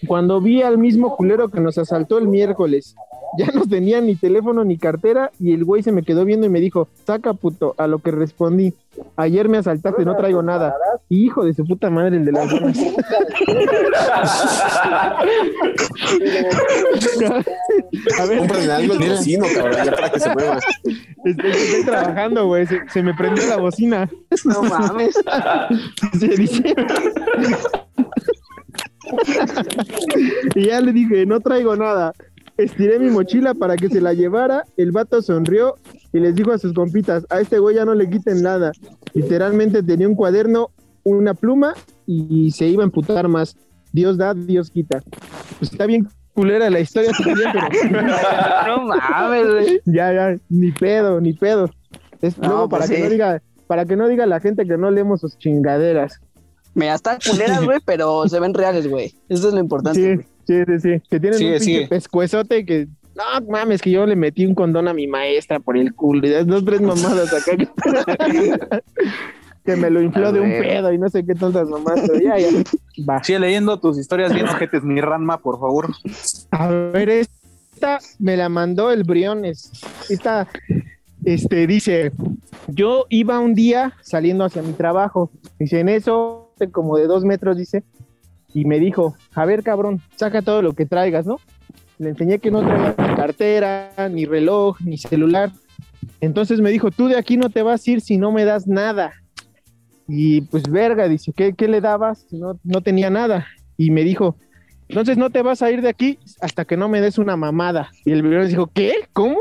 Cuando 0.07 0.41
vi 0.41 0.63
al 0.63 0.79
mismo 0.79 1.17
culero 1.17 1.51
que 1.51 1.61
nos 1.61 1.77
asaltó 1.77 2.19
el 2.19 2.29
miércoles, 2.29 2.95
ya 3.39 3.47
no 3.55 3.67
tenía 3.67 4.01
ni 4.01 4.17
teléfono 4.17 4.65
ni 4.65 4.77
cartera 4.77 5.31
y 5.39 5.53
el 5.53 5.65
güey 5.65 5.83
se 5.83 5.93
me 5.93 6.03
quedó 6.03 6.25
viendo 6.25 6.47
y 6.47 6.51
me 6.51 6.61
dijo, 6.61 6.89
saca 7.07 7.33
puto, 7.33 7.75
a 7.79 7.87
lo 7.87 7.99
que 8.01 8.11
respondí, 8.11 8.75
ayer 9.17 9.49
me 9.49 9.59
asaltaste, 9.59 10.05
no 10.05 10.17
traigo 10.17 10.43
nada. 10.43 10.75
Hijo 11.09 11.45
de 11.45 11.55
su 11.55 11.65
puta 11.65 11.91
madre, 11.91 12.17
el 12.17 12.25
de 12.25 12.33
las 12.33 12.51
donas. 12.51 12.79
a 18.19 18.27
ver, 18.27 18.39
Cómprale 18.39 18.73
algo 18.73 18.93
al 18.95 18.99
vecino, 18.99 19.47
cabrón, 19.55 19.85
ya 19.85 19.93
para 19.93 20.11
que 20.11 20.21
se 20.21 20.35
mueva. 20.35 20.59
estoy, 21.25 21.51
estoy 21.51 21.85
trabajando, 21.85 22.47
güey, 22.47 22.67
se, 22.67 22.81
se 22.89 23.03
me 23.03 23.15
prendió 23.15 23.47
la 23.47 23.57
bocina. 23.57 24.11
No 24.45 24.63
mames. 24.63 25.15
Se 26.19 26.29
dice. 26.29 26.75
y 30.55 30.67
ya 30.67 30.81
le 30.81 30.93
dije, 30.93 31.27
no 31.27 31.41
traigo 31.41 31.77
nada. 31.77 32.13
Estiré 32.61 32.99
mi 32.99 33.09
mochila 33.09 33.55
para 33.55 33.77
que 33.77 33.89
se 33.89 34.01
la 34.03 34.13
llevara. 34.13 34.65
El 34.77 34.93
vato 34.93 35.23
sonrió 35.23 35.77
y 36.13 36.21
les 36.21 36.35
dijo 36.35 36.53
a 36.53 36.59
sus 36.59 36.75
compitas, 36.75 37.25
a 37.31 37.41
este 37.41 37.59
güey 37.59 37.77
ya 37.77 37.87
no 37.87 37.95
le 37.95 38.11
quiten 38.11 38.43
nada. 38.43 38.73
Literalmente 39.15 39.83
tenía 39.83 40.07
un 40.07 40.15
cuaderno, 40.15 40.71
una 41.03 41.33
pluma 41.33 41.75
y 42.07 42.51
se 42.51 42.67
iba 42.67 42.83
a 42.83 42.87
emputar 42.87 43.29
más. 43.29 43.57
Dios 43.93 44.19
da, 44.19 44.35
Dios 44.35 44.71
quita. 44.71 45.03
Pues 45.59 45.73
está 45.73 45.87
bien 45.87 46.07
culera 46.35 46.71
la 46.71 46.81
historia 46.81 47.11
pero 47.23 47.35
No 48.67 48.87
mames, 48.87 49.47
güey. 49.47 49.81
ya, 49.87 50.13
ya, 50.13 50.37
ni 50.49 50.71
pedo, 50.73 51.21
ni 51.21 51.33
pedo. 51.33 51.71
Es 52.21 52.39
No, 52.39 52.49
luego 52.49 52.69
pues 52.69 52.81
para 52.81 52.91
que 52.91 52.97
sí. 52.97 53.03
no 53.03 53.11
diga, 53.11 53.43
para 53.67 53.85
que 53.87 53.97
no 53.97 54.07
diga 54.07 54.27
la 54.27 54.41
gente 54.41 54.67
que 54.67 54.77
no 54.77 54.91
leemos 54.91 55.21
sus 55.21 55.39
chingaderas. 55.39 56.21
Me 56.75 56.93
están 56.93 57.19
culeras, 57.27 57.65
güey, 57.65 57.79
pero 57.85 58.29
se 58.29 58.39
ven 58.39 58.55
reales, 58.55 58.87
güey. 58.87 59.15
Eso 59.29 59.49
es 59.49 59.55
lo 59.55 59.61
importante. 59.61 60.19
Sí. 60.19 60.25
Sí, 60.47 60.55
sí, 60.67 60.81
sí. 60.81 61.03
Que 61.11 61.21
tienen 61.21 61.39
Sigue, 61.39 61.53
un 61.55 61.59
pinche 61.59 61.87
pescuezote 61.89 62.65
que. 62.65 62.89
No 63.15 63.47
mames, 63.49 63.83
que 63.83 63.91
yo 63.91 64.07
le 64.07 64.17
metí 64.17 64.47
un 64.47 64.55
condón 64.55 64.89
a 64.89 64.95
mi 64.95 65.07
maestra 65.07 65.61
por 65.61 65.77
el 65.77 65.95
culo. 65.95 66.27
Y 66.27 66.31
dos, 66.45 66.65
tres 66.65 66.81
mamadas 66.81 67.33
acá. 67.35 67.57
que- 67.57 67.69
me 69.77 69.91
lo 69.91 70.01
infló 70.03 70.33
de 70.33 70.41
un 70.41 70.51
pedo 70.51 70.93
y 70.93 70.99
no 70.99 71.09
sé 71.09 71.25
qué 71.25 71.35
tantas 71.35 71.69
mamadas. 71.69 72.09
Pero 72.09 72.21
ya, 72.21 72.39
ya. 72.39 72.49
Va. 73.09 73.23
Sigue 73.23 73.39
leyendo 73.39 73.79
tus 73.79 73.99
historias 73.99 74.33
bien 74.33 74.47
ojetes, 74.47 74.83
mi 74.83 75.01
Ranma, 75.01 75.39
por 75.39 75.59
favor. 75.61 75.93
A 76.51 76.69
ver, 76.69 77.09
esta 77.09 77.99
me 78.19 78.37
la 78.37 78.49
mandó 78.49 78.91
el 78.91 79.05
Briones. 79.05 79.71
Esta, 80.09 80.49
este, 81.25 81.67
dice, 81.67 82.13
yo 82.69 83.07
iba 83.09 83.39
un 83.39 83.55
día 83.55 83.95
saliendo 84.03 84.45
hacia 84.45 84.63
mi 84.63 84.73
trabajo. 84.73 85.31
Dice, 85.59 85.81
en 85.81 85.89
eso, 85.89 86.53
como 86.73 86.97
de 86.97 87.07
dos 87.07 87.25
metros, 87.25 87.57
dice, 87.57 87.83
y 88.55 88.65
me 88.65 88.79
dijo, 88.79 89.17
a 89.35 89.45
ver, 89.45 89.63
cabrón, 89.63 90.01
saca 90.17 90.43
todo 90.43 90.63
lo 90.63 90.75
que 90.75 90.87
traigas, 90.87 91.27
¿no? 91.27 91.39
Le 91.99 92.11
enseñé 92.11 92.39
que 92.39 92.51
no 92.51 92.63
traía 92.63 92.95
cartera, 92.95 93.93
ni 94.11 94.25
reloj, 94.25 94.81
ni 94.81 94.97
celular. 94.99 95.51
Entonces 96.21 96.61
me 96.61 96.71
dijo, 96.71 96.91
tú 96.91 97.09
de 97.09 97.17
aquí 97.17 97.37
no 97.37 97.51
te 97.51 97.63
vas 97.63 97.87
a 97.87 97.91
ir 97.91 98.01
si 98.01 98.17
no 98.17 98.33
me 98.33 98.45
das 98.45 98.67
nada. 98.67 99.13
Y 100.09 100.41
pues 100.43 100.65
verga, 100.65 101.09
dice, 101.09 101.33
¿qué, 101.33 101.53
qué 101.55 101.69
le 101.69 101.81
dabas? 101.81 102.27
No, 102.33 102.59
no 102.65 102.81
tenía 102.81 103.11
nada. 103.11 103.47
Y 103.77 103.91
me 103.91 104.03
dijo, 104.03 104.37
entonces 104.89 105.17
no 105.17 105.31
te 105.31 105.43
vas 105.43 105.63
a 105.63 105.71
ir 105.71 105.83
de 105.83 105.89
aquí 105.89 106.19
hasta 106.41 106.65
que 106.65 106.77
no 106.77 106.89
me 106.89 107.01
des 107.01 107.19
una 107.19 107.37
mamada. 107.37 107.91
Y 108.05 108.13
el 108.13 108.23
Briones 108.23 108.49
dijo, 108.49 108.67
¿qué? 108.75 108.93
¿Cómo? 109.13 109.39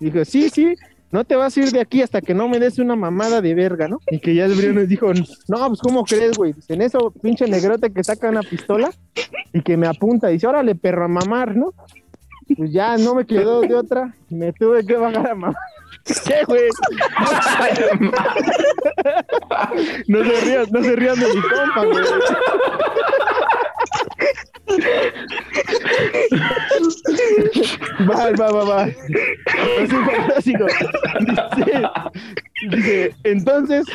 Dijo, 0.00 0.24
sí, 0.24 0.48
sí, 0.50 0.74
no 1.16 1.24
te 1.24 1.34
vas 1.34 1.56
a 1.56 1.60
ir 1.60 1.70
de 1.70 1.80
aquí 1.80 2.02
hasta 2.02 2.20
que 2.20 2.34
no 2.34 2.46
me 2.46 2.58
des 2.58 2.78
una 2.78 2.94
mamada 2.94 3.40
de 3.40 3.54
verga, 3.54 3.88
¿no? 3.88 4.00
Y 4.10 4.18
que 4.18 4.34
ya 4.34 4.44
el 4.44 4.54
Briones 4.54 4.86
dijo, 4.86 5.10
no, 5.48 5.68
pues 5.68 5.80
¿cómo 5.80 6.04
crees, 6.04 6.36
güey? 6.36 6.54
En 6.68 6.82
eso, 6.82 7.10
pinche 7.22 7.46
negrote 7.46 7.90
que 7.90 8.04
saca 8.04 8.28
una 8.28 8.42
pistola 8.42 8.90
y 9.54 9.62
que 9.62 9.78
me 9.78 9.86
apunta, 9.86 10.28
dice, 10.28 10.46
órale, 10.46 10.74
perro, 10.74 11.06
a 11.06 11.08
mamar, 11.08 11.56
¿no? 11.56 11.72
Pues 12.54 12.70
ya 12.70 12.98
no 12.98 13.14
me 13.14 13.24
quedó 13.24 13.62
de 13.62 13.74
otra, 13.74 14.14
me 14.28 14.52
tuve 14.52 14.84
que 14.84 14.94
bajar 14.94 15.30
a 15.30 15.34
mamar. 15.34 15.54
¿Qué, 16.26 16.44
güey? 16.46 16.68
No 20.08 20.22
se 20.22 20.40
rían, 20.42 20.66
no 20.70 20.82
se 20.82 20.96
rían 20.96 21.18
de 21.18 21.34
mi 21.34 21.40
compa, 21.40 21.84
güey. 21.84 22.04
Va, 28.08 28.30
va, 28.32 28.50
va, 28.50 28.64
va. 28.64 28.88
Prosigo, 29.76 30.10
prosigo. 30.26 30.66
Dice, 31.20 31.88
dice, 32.70 33.14
entonces 33.24 33.86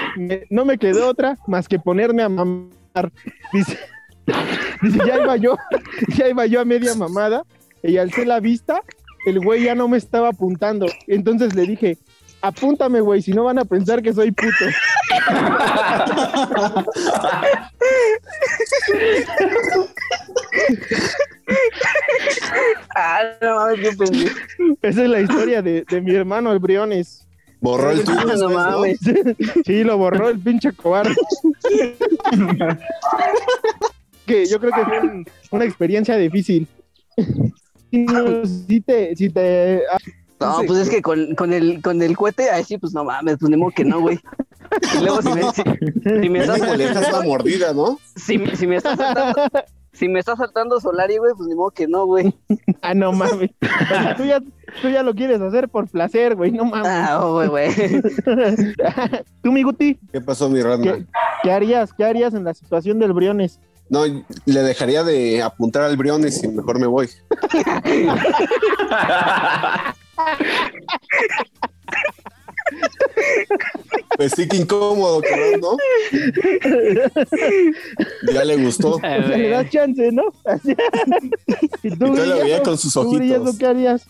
no 0.49 0.65
me 0.65 0.77
quedó 0.77 1.09
otra 1.09 1.37
más 1.47 1.67
que 1.67 1.79
ponerme 1.79 2.23
a 2.23 2.29
mamar. 2.29 3.11
Dice, 3.51 3.77
dice, 4.81 4.99
ya 5.05 5.17
iba 5.17 5.35
yo, 5.37 5.57
ya 6.15 6.29
iba 6.29 6.45
yo 6.45 6.61
a 6.61 6.65
media 6.65 6.95
mamada 6.95 7.43
y 7.83 7.97
alcé 7.97 8.25
la 8.25 8.39
vista, 8.39 8.81
el 9.25 9.39
güey 9.39 9.63
ya 9.63 9.75
no 9.75 9.87
me 9.87 9.97
estaba 9.97 10.29
apuntando. 10.29 10.85
Entonces 11.07 11.53
le 11.55 11.63
dije, 11.63 11.97
apúntame, 12.41 13.01
güey, 13.01 13.21
si 13.21 13.33
no 13.33 13.43
van 13.43 13.59
a 13.59 13.65
pensar 13.65 14.01
que 14.01 14.13
soy 14.13 14.31
puto. 14.31 14.65
Ah, 22.95 23.21
no 23.41 23.55
mames, 23.55 23.79
qué 23.79 23.95
pendejo. 23.97 24.35
Esa 24.81 25.03
es 25.03 25.09
la 25.09 25.21
historia 25.21 25.61
de, 25.61 25.83
de 25.89 26.01
mi 26.01 26.13
hermano, 26.15 26.51
el 26.51 26.59
Briones. 26.59 27.27
Borró 27.59 27.91
el 27.91 28.03
no 28.39 28.49
mames. 28.49 28.99
Sí, 29.65 29.83
lo 29.83 29.97
borró 29.97 30.29
el 30.29 30.39
pinche 30.39 30.71
cobarde. 30.73 31.13
que 34.25 34.45
yo 34.45 34.59
creo 34.59 34.71
que 34.71 34.85
fue 34.85 34.99
un- 34.99 35.25
una 35.51 35.65
experiencia 35.65 36.15
difícil. 36.17 36.67
Si, 37.91 37.97
no, 38.05 38.45
si 38.45 38.81
te, 38.81 39.15
si 39.15 39.29
te, 39.29 39.81
ah, 39.91 39.97
No, 40.39 40.61
pues 40.65 40.79
es 40.79 40.89
que 40.89 41.01
con, 41.01 41.35
con 41.35 41.51
el 41.53 41.81
con 41.81 42.01
el 42.01 42.15
cohete, 42.15 42.49
ay 42.49 42.63
sí, 42.63 42.77
pues 42.77 42.93
no 42.93 43.03
mames, 43.03 43.37
pues 43.39 43.49
ni 43.49 43.57
modo 43.57 43.71
que 43.71 43.83
no, 43.85 43.99
güey. 43.99 44.19
Y 44.95 44.99
luego 45.03 45.21
si 45.21 45.29
me, 45.33 45.41
si, 45.51 45.61
si 46.23 46.29
me 46.29 46.39
estás 46.39 46.77
le 46.77 46.85
dejas 46.87 47.11
la 47.11 47.21
mordida, 47.21 47.73
¿no? 47.73 47.99
si, 48.15 48.37
me- 48.37 48.55
si 48.55 48.65
me 48.67 48.77
estás 48.77 48.97
saltando, 48.97 49.49
si 49.93 50.07
me 50.07 50.19
estás 50.19 50.37
saltando 50.37 50.79
Solari, 50.79 51.17
güey, 51.17 51.33
pues 51.35 51.47
ni 51.49 51.55
modo 51.55 51.71
que 51.71 51.87
no, 51.87 52.05
güey. 52.05 52.33
ah, 52.81 52.93
no 52.93 53.11
mames. 53.13 53.51
O 53.61 53.85
sea, 53.87 54.15
tú, 54.15 54.23
ya, 54.23 54.41
tú 54.81 54.89
ya 54.89 55.03
lo 55.03 55.13
quieres 55.13 55.41
hacer 55.41 55.69
por 55.69 55.87
placer, 55.89 56.35
güey, 56.35 56.51
no 56.51 56.65
mames. 56.65 56.87
Ah, 56.87 57.19
oh, 57.23 57.33
güey, 57.33 57.47
güey. 57.49 57.71
Tú, 59.43 59.51
mi 59.51 59.63
Guti, 59.63 59.99
¿Qué 60.11 60.21
pasó, 60.21 60.49
mi 60.49 60.61
rana? 60.61 60.83
¿qué, 60.83 61.05
qué 61.43 61.51
harías? 61.51 61.93
¿Qué 61.93 62.05
harías 62.05 62.33
en 62.33 62.43
la 62.43 62.53
situación 62.53 62.99
del 62.99 63.13
Briones? 63.13 63.59
No, 63.89 64.05
le 64.05 64.61
dejaría 64.61 65.03
de 65.03 65.41
apuntar 65.41 65.83
al 65.83 65.97
Briones 65.97 66.41
y 66.43 66.47
mejor 66.47 66.79
me 66.79 66.87
voy. 66.87 67.09
Pues 74.21 74.33
sí 74.35 74.47
que 74.47 74.57
incómodo, 74.57 75.19
cabrón, 75.19 75.61
¿no? 75.61 75.77
Ya 78.31 78.45
le 78.45 78.55
gustó. 78.57 78.97
O 78.97 78.99
sea, 78.99 79.17
le 79.17 79.49
das 79.49 79.67
chance, 79.71 80.11
¿no? 80.11 80.25
Y 81.81 81.89
tú, 81.89 82.05
Entonces 82.05 82.27
lo 82.27 82.35
veía 82.35 82.43
Guillermo, 82.43 82.63
con 82.65 82.77
sus 82.77 82.95
ojitos. 82.97 83.57
¿qué 83.57 83.65
harías? 83.65 84.05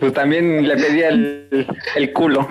Pues 0.00 0.12
también 0.12 0.66
le 0.66 0.76
pedía 0.76 1.08
el, 1.08 1.66
el 1.96 2.12
culo. 2.12 2.46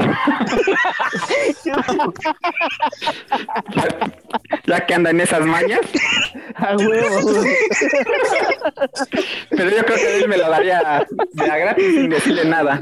ya 4.65 4.85
que 4.85 4.93
anda 4.93 5.09
en 5.09 5.21
esas 5.21 5.45
mañas, 5.45 5.79
A 6.55 6.75
huevo. 6.77 7.43
pero 9.49 9.69
yo 9.69 9.85
creo 9.85 9.97
que 9.97 10.17
él 10.19 10.27
me 10.29 10.37
la 10.37 10.49
daría 10.49 11.05
de 11.33 11.51
a 11.51 11.57
gratis 11.57 11.85
sin 11.85 12.09
decirle 12.09 12.45
nada. 12.45 12.79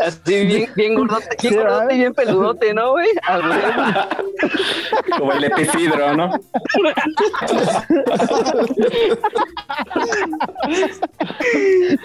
Así 0.00 0.46
bien, 0.46 0.70
bien 0.76 0.94
gordote, 0.94 1.28
bien 1.40 1.52
Sí, 1.54 1.58
gordote 1.58 1.94
y 1.94 1.98
bien 1.98 2.14
peludote, 2.14 2.74
¿no, 2.74 2.90
güey? 2.92 3.08
Güey. 3.08 5.18
Como 5.18 5.32
el 5.32 5.44
epicidro, 5.44 6.14
¿no? 6.16 6.30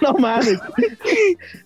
No 0.02 0.13
mames. 0.13 0.60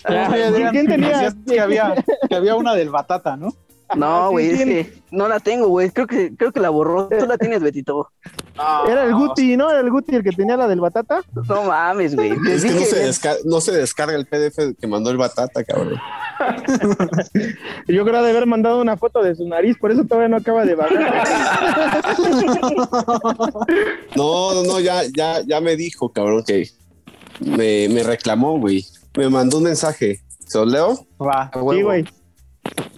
Ah, 0.04 0.34
¿Quién 0.72 0.88
tenía? 0.88 1.34
que 1.48 1.60
había, 1.60 1.96
que 2.28 2.36
había 2.36 2.56
una 2.56 2.74
del 2.76 2.90
batata, 2.90 3.36
¿no? 3.38 3.54
No, 3.96 4.30
sí, 4.30 4.32
güey, 4.34 4.50
es 4.50 4.64
que 4.64 4.94
no 5.12 5.28
la 5.28 5.40
tengo, 5.40 5.68
güey. 5.68 5.92
Creo 5.92 6.08
que, 6.08 6.36
creo 6.36 6.52
que 6.52 6.60
la 6.60 6.72
borró. 6.72 7.08
Tú 7.08 7.26
la 7.28 7.38
tienes, 7.38 7.62
Betito. 7.62 8.10
Era 8.88 9.04
el 9.04 9.14
Guti, 9.14 9.56
¿no? 9.58 9.70
Era 9.70 9.82
el 9.82 9.92
Guti 9.92 10.16
el 10.16 10.24
que 10.24 10.32
tenía 10.32 10.58
la 10.58 10.68
del 10.68 10.82
batata. 10.82 11.22
No 11.34 11.64
mames, 11.64 12.16
güey. 12.16 12.32
Es 12.50 12.64
que 12.64 13.14
se, 13.14 13.30
no 13.46 13.62
se 13.62 13.74
descarga 13.74 14.16
el 14.16 14.26
PDF 14.26 14.76
que 14.80 14.88
mandó 14.88 15.12
el 15.12 15.18
Batata, 15.18 15.64
cabrón. 15.64 16.00
Yo 17.88 18.04
creo 18.06 18.24
de 18.24 18.30
haber 18.30 18.46
mandado 18.46 18.82
una 18.82 18.98
foto 18.98 19.22
de 19.22 19.36
su 19.36 19.48
nariz, 19.48 19.78
por 19.78 19.92
eso 19.92 20.04
todavía 20.04 20.30
no 20.30 20.38
acaba 20.38 20.66
de 20.66 20.76
bajar. 20.76 20.96
No, 24.16 24.54
no, 24.54 24.64
no, 24.64 24.80
ya, 24.80 25.04
ya, 25.16 25.42
ya 25.42 25.60
me 25.60 25.76
dijo, 25.76 26.10
cabrón, 26.10 26.44
que 26.46 26.70
me, 27.42 27.90
me 27.90 28.04
reclamó, 28.04 28.58
güey. 28.58 28.86
Me 29.16 29.30
mandó 29.30 29.58
un 29.58 29.64
mensaje. 29.64 30.22
¿Se 30.46 30.58
lo 30.58 30.66
leo? 30.66 31.08
Va. 31.20 31.52
Sí, 31.54 31.82
güey. 31.82 32.06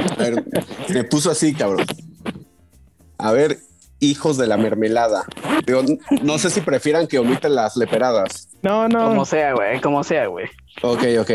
A 0.09 0.15
ver, 0.15 0.43
me 0.89 1.03
puso 1.03 1.31
así, 1.31 1.53
cabrón. 1.53 1.85
A 3.17 3.31
ver, 3.31 3.59
hijos 3.99 4.37
de 4.37 4.47
la 4.47 4.57
mermelada. 4.57 5.25
Digo, 5.65 5.81
no 6.21 6.37
sé 6.37 6.49
si 6.49 6.61
prefieran 6.61 7.07
que 7.07 7.19
omiten 7.19 7.55
las 7.55 7.75
leperadas. 7.75 8.49
No, 8.61 8.87
no. 8.87 9.09
Como 9.09 9.25
sea, 9.25 9.53
güey, 9.53 9.81
como 9.81 10.03
sea, 10.03 10.27
güey. 10.27 10.47
Ok, 10.81 11.03
ok. 11.19 11.31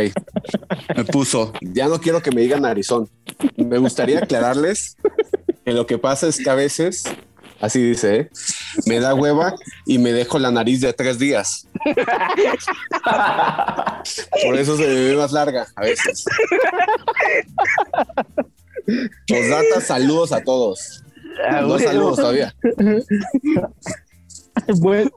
Me 0.96 1.04
puso, 1.04 1.52
ya 1.60 1.88
no 1.88 2.00
quiero 2.00 2.22
que 2.22 2.30
me 2.30 2.42
digan 2.42 2.62
narizón. 2.62 3.08
Me 3.56 3.78
gustaría 3.78 4.18
aclararles 4.18 4.96
que 5.64 5.72
lo 5.72 5.86
que 5.86 5.98
pasa 5.98 6.28
es 6.28 6.38
que 6.38 6.50
a 6.50 6.54
veces, 6.54 7.04
así 7.62 7.80
dice, 7.82 8.16
¿eh? 8.16 8.30
me 8.86 9.00
da 9.00 9.14
hueva 9.14 9.54
y 9.86 9.98
me 9.98 10.12
dejo 10.12 10.38
la 10.38 10.50
nariz 10.50 10.80
de 10.82 10.92
tres 10.92 11.18
días. 11.18 11.66
Por 14.44 14.56
eso 14.58 14.76
se 14.76 14.86
me 14.86 14.94
ve 14.94 15.16
más 15.16 15.32
larga 15.32 15.66
a 15.76 15.80
veces. 15.82 16.24
Postdata, 19.28 19.80
saludos 19.80 20.32
a 20.32 20.42
todos. 20.42 21.02
Ah, 21.48 21.62
No 21.62 21.68
güey, 21.68 21.84
saludos 21.84 22.16
todavía. 22.16 22.54
Buen, 24.78 25.10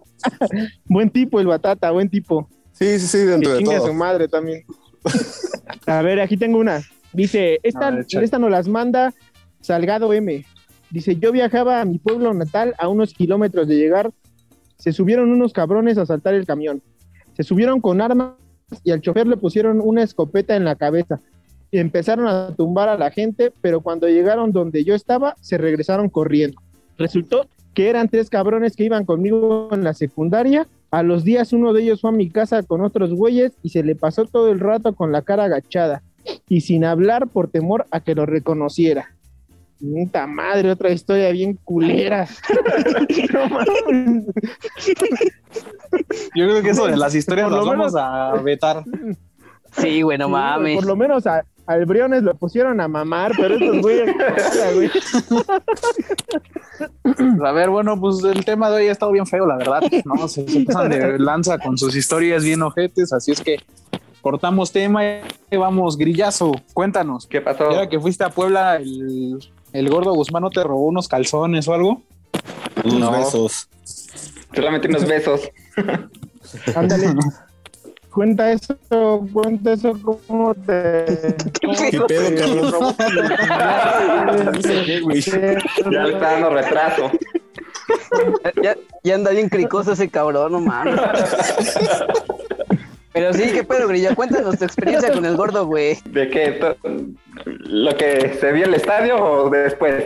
buen 0.86 1.10
tipo 1.10 1.40
el 1.40 1.48
batata, 1.48 1.92
buen 1.92 2.10
tipo. 2.10 2.50
Sí, 2.72 3.00
sí, 3.00 3.08
sí, 3.08 3.18
Que 3.20 3.26
dentro 3.26 3.52
de 3.54 3.58
chingue 3.60 3.76
a 3.76 3.80
su 3.80 3.86
todo. 3.86 3.94
madre 3.94 4.28
también. 4.28 4.64
A 5.86 6.02
ver, 6.02 6.20
aquí 6.20 6.38
tengo 6.38 6.58
una. 6.60 6.82
Dice, 7.14 7.60
esta, 7.64 7.92
ver, 7.92 8.06
esta 8.10 8.40
nos 8.40 8.52
las 8.52 8.68
manda 8.68 9.14
Salgado 9.62 10.14
M. 10.14 10.46
Dice, 10.92 11.16
yo 11.16 11.32
viajaba 11.32 11.82
a 11.82 11.86
mi 11.86 12.00
pueblo 12.00 12.34
natal 12.34 12.76
a 12.78 12.88
unos 12.88 13.14
kilómetros 13.14 13.68
de 13.68 13.76
llegar. 13.76 14.12
Se 14.78 14.94
subieron 14.94 15.32
unos 15.32 15.54
cabrones 15.54 15.98
a 15.98 16.06
saltar 16.06 16.34
el 16.34 16.46
camión. 16.46 16.82
Se 17.34 17.44
subieron 17.44 17.82
con 17.82 18.02
armas 18.02 18.34
y 18.84 18.92
al 18.92 19.02
chofer 19.02 19.28
le 19.28 19.38
pusieron 19.38 19.82
una 19.82 20.04
escopeta 20.04 20.56
en 20.56 20.66
la 20.66 20.76
cabeza. 20.76 21.20
Y 21.72 21.80
empezaron 21.80 22.28
a 22.28 22.54
tumbar 22.56 22.90
a 22.90 22.98
la 22.98 23.12
gente, 23.12 23.52
pero 23.62 23.82
cuando 23.82 24.08
llegaron 24.08 24.52
donde 24.52 24.84
yo 24.84 24.96
estaba, 24.96 25.36
se 25.42 25.58
regresaron 25.58 26.10
corriendo. 26.10 26.62
Resultó 26.98 27.48
que 27.74 27.90
eran 27.90 28.08
tres 28.08 28.30
cabrones 28.30 28.76
que 28.76 28.86
iban 28.86 29.06
conmigo 29.06 29.70
en 29.72 29.84
la 29.84 29.94
secundaria. 29.94 30.68
A 30.92 31.04
los 31.04 31.24
días 31.24 31.52
uno 31.52 31.74
de 31.74 31.84
ellos 31.84 32.02
fue 32.02 32.12
a 32.12 32.14
mi 32.14 32.30
casa 32.30 32.64
con 32.64 32.82
otros 32.82 33.14
güeyes 33.14 33.52
y 33.62 33.70
se 33.70 33.84
le 33.84 33.96
pasó 33.96 34.26
todo 34.26 34.50
el 34.50 34.60
rato 34.60 34.96
con 34.96 35.12
la 35.12 35.22
cara 35.24 35.44
agachada 35.46 36.02
y 36.48 36.62
sin 36.62 36.86
hablar 36.86 37.28
por 37.28 37.50
temor 37.50 37.86
a 37.92 38.00
que 38.00 38.16
lo 38.16 38.26
reconociera. 38.26 39.15
Puta 39.80 40.26
madre, 40.26 40.72
otra 40.72 40.90
historia 40.92 41.32
bien 41.32 41.58
culera. 41.64 42.28
No 43.34 43.50
mames. 43.50 44.26
Yo 46.36 46.46
creo 46.48 46.62
que 46.62 46.70
eso 46.70 46.88
de 46.88 46.98
las 46.98 47.14
historias 47.16 47.48
Por 47.50 47.58
las 47.58 47.66
lo 47.66 47.72
menos- 47.72 47.94
vamos 47.94 48.40
a 48.40 48.42
vetar. 48.42 48.84
Sí, 49.78 50.02
güey, 50.02 50.18
no 50.18 50.26
Sí, 50.28 50.32
güey, 50.32 50.44
mames. 50.44 50.76
Por 50.78 50.86
lo 50.86 50.96
menos 50.96 51.28
a, 51.28 51.44
al 51.68 51.86
Briones 51.86 52.24
lo 52.24 52.34
pusieron 52.36 52.80
a 52.80 52.88
mamar, 52.88 53.34
pero 53.38 53.56
estos 53.56 53.82
güeyes. 53.82 54.16
A 57.46 57.52
ver, 57.52 57.70
bueno, 57.70 58.00
pues 58.00 58.24
el 58.24 58.44
tema 58.46 58.70
de 58.70 58.78
hoy 58.78 58.88
ha 58.88 58.92
estado 58.92 59.12
bien 59.12 59.26
feo, 59.26 59.46
la 59.46 59.58
verdad. 59.58 59.82
No, 60.06 60.28
se, 60.28 60.48
se 60.48 60.62
pasan 60.62 60.90
de 60.90 61.20
lanza 61.20 61.58
con 61.58 61.78
sus 61.78 61.96
historias 61.96 62.44
bien 62.44 62.62
ojetes, 62.62 63.14
así 63.14 63.32
es 63.32 63.42
que 63.42 63.58
cortamos 64.22 64.72
tema 64.72 65.04
y 65.06 65.56
vamos, 65.58 65.98
grillazo, 65.98 66.52
cuéntanos. 66.74 67.28
¿Qué 67.28 67.42
pasó? 67.42 67.66
Ahora 67.66 67.88
que 67.88 68.00
fuiste 68.00 68.24
a 68.24 68.30
Puebla, 68.30 68.78
el, 68.78 69.38
el 69.76 69.90
gordo 69.90 70.14
Guzmán 70.14 70.44
no 70.44 70.50
te 70.50 70.64
robó 70.64 70.86
unos 70.86 71.08
calzones 71.08 71.68
o 71.68 71.74
algo. 71.74 72.02
Unos 72.84 73.00
No. 73.00 73.12
besos. 73.12 73.70
Solamente 74.54 74.88
unos 74.88 75.06
besos. 75.06 75.42
Ándale. 76.76 77.14
Cuenta 78.12 78.50
eso, 78.54 78.78
cuenta 79.34 79.74
eso, 79.74 79.92
¿cómo 80.02 80.54
te. 80.56 81.36
¿Qué 81.92 82.00
pedo, 82.08 82.32
güey. 85.04 85.22
Ya 85.92 86.04
le 86.04 86.14
está 86.14 86.32
dando 86.32 86.50
retraso. 86.52 87.12
Ya, 88.64 88.78
ya 89.04 89.16
anda 89.16 89.32
bien 89.32 89.50
cricoso 89.50 89.92
ese 89.92 90.10
cabrón, 90.10 90.54
no 90.54 90.62
mames. 90.62 90.96
Pero 93.16 93.34
sí, 93.34 93.50
qué 93.54 93.64
pedo, 93.64 93.88
Grilla. 93.88 94.14
Cuéntanos 94.14 94.60
tu 94.60 94.66
experiencia 94.66 95.12
con 95.14 95.26
el 95.26 95.38
gordo, 95.38 95.66
güey. 95.66 95.98
¿De 96.04 96.30
qué? 96.30 96.60
¿Lo 97.46 97.96
que 97.96 98.38
se 98.40 98.52
vio 98.52 98.66
en 98.66 98.72
el 98.72 98.76
estadio 98.76 99.16
o 99.16 99.50
después? 99.50 100.04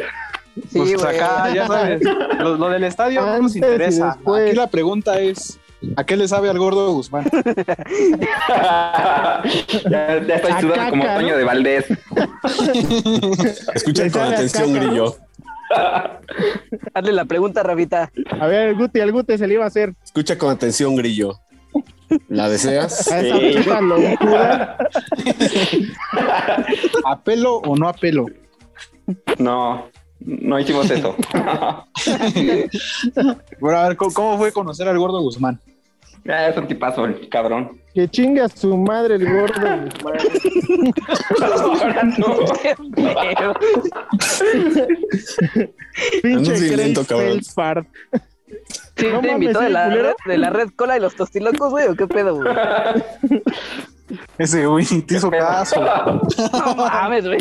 Sí, 0.53 0.77
pues 0.77 0.95
güey. 0.95 1.15
acá, 1.15 1.51
ya 1.53 1.65
sabes, 1.65 2.01
lo, 2.37 2.57
lo 2.57 2.69
del 2.69 2.83
estadio 2.83 3.21
no 3.21 3.41
nos 3.41 3.55
interesa. 3.55 4.11
Aquí 4.11 4.53
la 4.53 4.67
pregunta 4.67 5.19
es, 5.19 5.57
¿a 5.95 6.03
qué 6.03 6.17
le 6.17 6.27
sabe 6.27 6.49
al 6.49 6.59
gordo 6.59 6.91
Guzmán? 6.91 7.23
ya, 9.89 9.89
ya 9.89 10.35
estoy 10.35 10.51
sudando 10.51 10.75
caca, 10.75 10.89
como 10.91 11.03
¿no? 11.03 11.15
Toño 11.15 11.35
de 11.35 11.43
Valdés. 11.43 11.85
Escuchen 13.73 14.11
con 14.11 14.21
atención. 14.21 14.71
Grillo. 14.73 15.15
Hazle 16.93 17.13
la 17.13 17.25
pregunta, 17.25 17.63
Rafita. 17.63 18.11
A 18.39 18.45
ver, 18.45 18.69
el 18.69 18.75
Guti, 18.75 18.99
el 18.99 19.11
Guti 19.11 19.35
se 19.37 19.47
le 19.47 19.55
iba 19.55 19.63
a 19.63 19.67
hacer 19.67 19.95
Escucha 20.03 20.37
con 20.37 20.51
atención, 20.51 20.95
Grillo. 20.95 21.39
¿La 22.27 22.49
deseas? 22.49 23.07
a 23.11 23.21
esa 23.21 23.37
Sí. 23.37 23.57
puta 23.57 23.81
locura. 23.81 24.77
¿A 27.05 27.19
pelo 27.21 27.57
o 27.57 27.75
no 27.75 27.87
a 27.87 27.93
pelo? 27.93 28.25
No, 29.37 29.87
no 30.19 30.59
hicimos 30.59 30.89
eso. 30.89 31.15
Bueno, 33.59 33.77
a 33.77 33.87
ver, 33.89 33.97
¿cómo, 33.97 34.37
fue 34.37 34.51
conocer 34.51 34.87
al 34.87 34.97
gordo 34.97 35.21
Guzmán? 35.21 35.59
Ya, 36.23 36.49
es 36.49 36.57
un 36.57 36.67
tipazo, 36.67 37.05
el 37.05 37.27
cabrón. 37.29 37.79
Que 37.93 38.07
chinga 38.07 38.47
su 38.49 38.77
madre 38.77 39.15
el 39.15 39.31
gordo. 39.31 39.61
Pinche 46.23 46.77
lento, 46.77 47.03
cabrón. 47.05 47.39
¿Sí 48.97 49.05
No 49.07 49.21
te 49.21 49.27
mames, 49.27 49.31
invitó 49.31 49.59
de 49.61 49.67
¿sí, 49.67 49.73
la, 49.73 49.89
red, 49.89 50.13
de 50.25 50.37
la 50.37 50.49
red 50.49 50.69
cola 50.75 50.97
y 50.97 50.99
los 50.99 51.15
tostilocos, 51.15 51.69
güey? 51.71 51.87
¿O 51.87 51.95
qué 51.95 52.07
pedo, 52.07 52.35
güey? 52.35 52.53
Ese 54.39 54.65
güey 54.65 54.85
te 54.85 55.15
hizo 55.15 55.29
caso. 55.29 55.79
No 56.51 56.75
mames, 56.75 57.25
güey. 57.25 57.39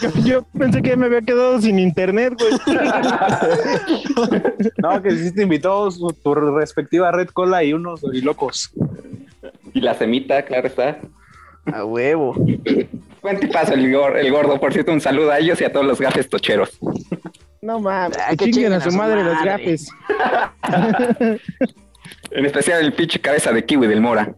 Yo, 0.00 0.08
yo 0.24 0.42
pensé 0.58 0.80
que 0.80 0.96
me 0.96 1.06
había 1.06 1.20
quedado 1.22 1.60
sin 1.60 1.78
internet, 1.78 2.34
güey. 2.38 2.52
No, 4.78 5.02
que 5.02 5.10
sí 5.12 5.32
te 5.34 5.42
invitó 5.42 5.90
su- 5.90 6.12
tu 6.22 6.34
respectiva 6.34 7.10
red 7.12 7.28
cola 7.28 7.64
y 7.64 7.72
unos 7.72 8.02
locos. 8.02 8.70
Y 9.74 9.80
la 9.80 9.94
semita, 9.94 10.42
claro 10.44 10.68
está. 10.68 10.98
A 11.72 11.84
huevo. 11.84 12.34
Buen 13.22 13.40
tipazo 13.40 13.74
el, 13.74 13.84
el 13.84 14.30
gordo. 14.32 14.58
Por 14.60 14.72
cierto, 14.72 14.92
un 14.92 15.00
saludo 15.00 15.30
a 15.30 15.38
ellos 15.38 15.60
y 15.60 15.64
a 15.64 15.72
todos 15.72 15.86
los 15.86 16.00
gafes 16.00 16.28
tocheros. 16.28 16.78
No 17.62 17.78
mames, 17.78 18.18
Ah, 18.18 18.30
que 18.30 18.36
que 18.46 18.50
chinguen 18.50 18.72
a 18.72 18.80
su 18.80 18.90
madre 18.90 19.22
los 19.22 19.42
gafes. 19.44 19.88
En 22.32 22.46
especial 22.46 22.80
el 22.80 22.92
pinche 22.94 23.20
cabeza 23.20 23.52
de 23.52 23.64
kiwi 23.64 23.86
del 23.86 24.00
Mora. 24.00 24.34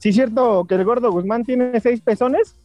¿Sí 0.00 0.08
es 0.08 0.14
cierto 0.14 0.64
que 0.68 0.74
el 0.74 0.84
gordo 0.84 1.12
Guzmán 1.12 1.44
tiene 1.44 1.78
seis 1.80 2.00
pezones? 2.00 2.56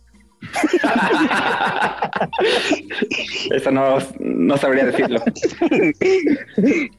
Eso 3.52 3.72
no, 3.72 3.98
no 4.20 4.58
sabría 4.58 4.86
decirlo. 4.86 5.22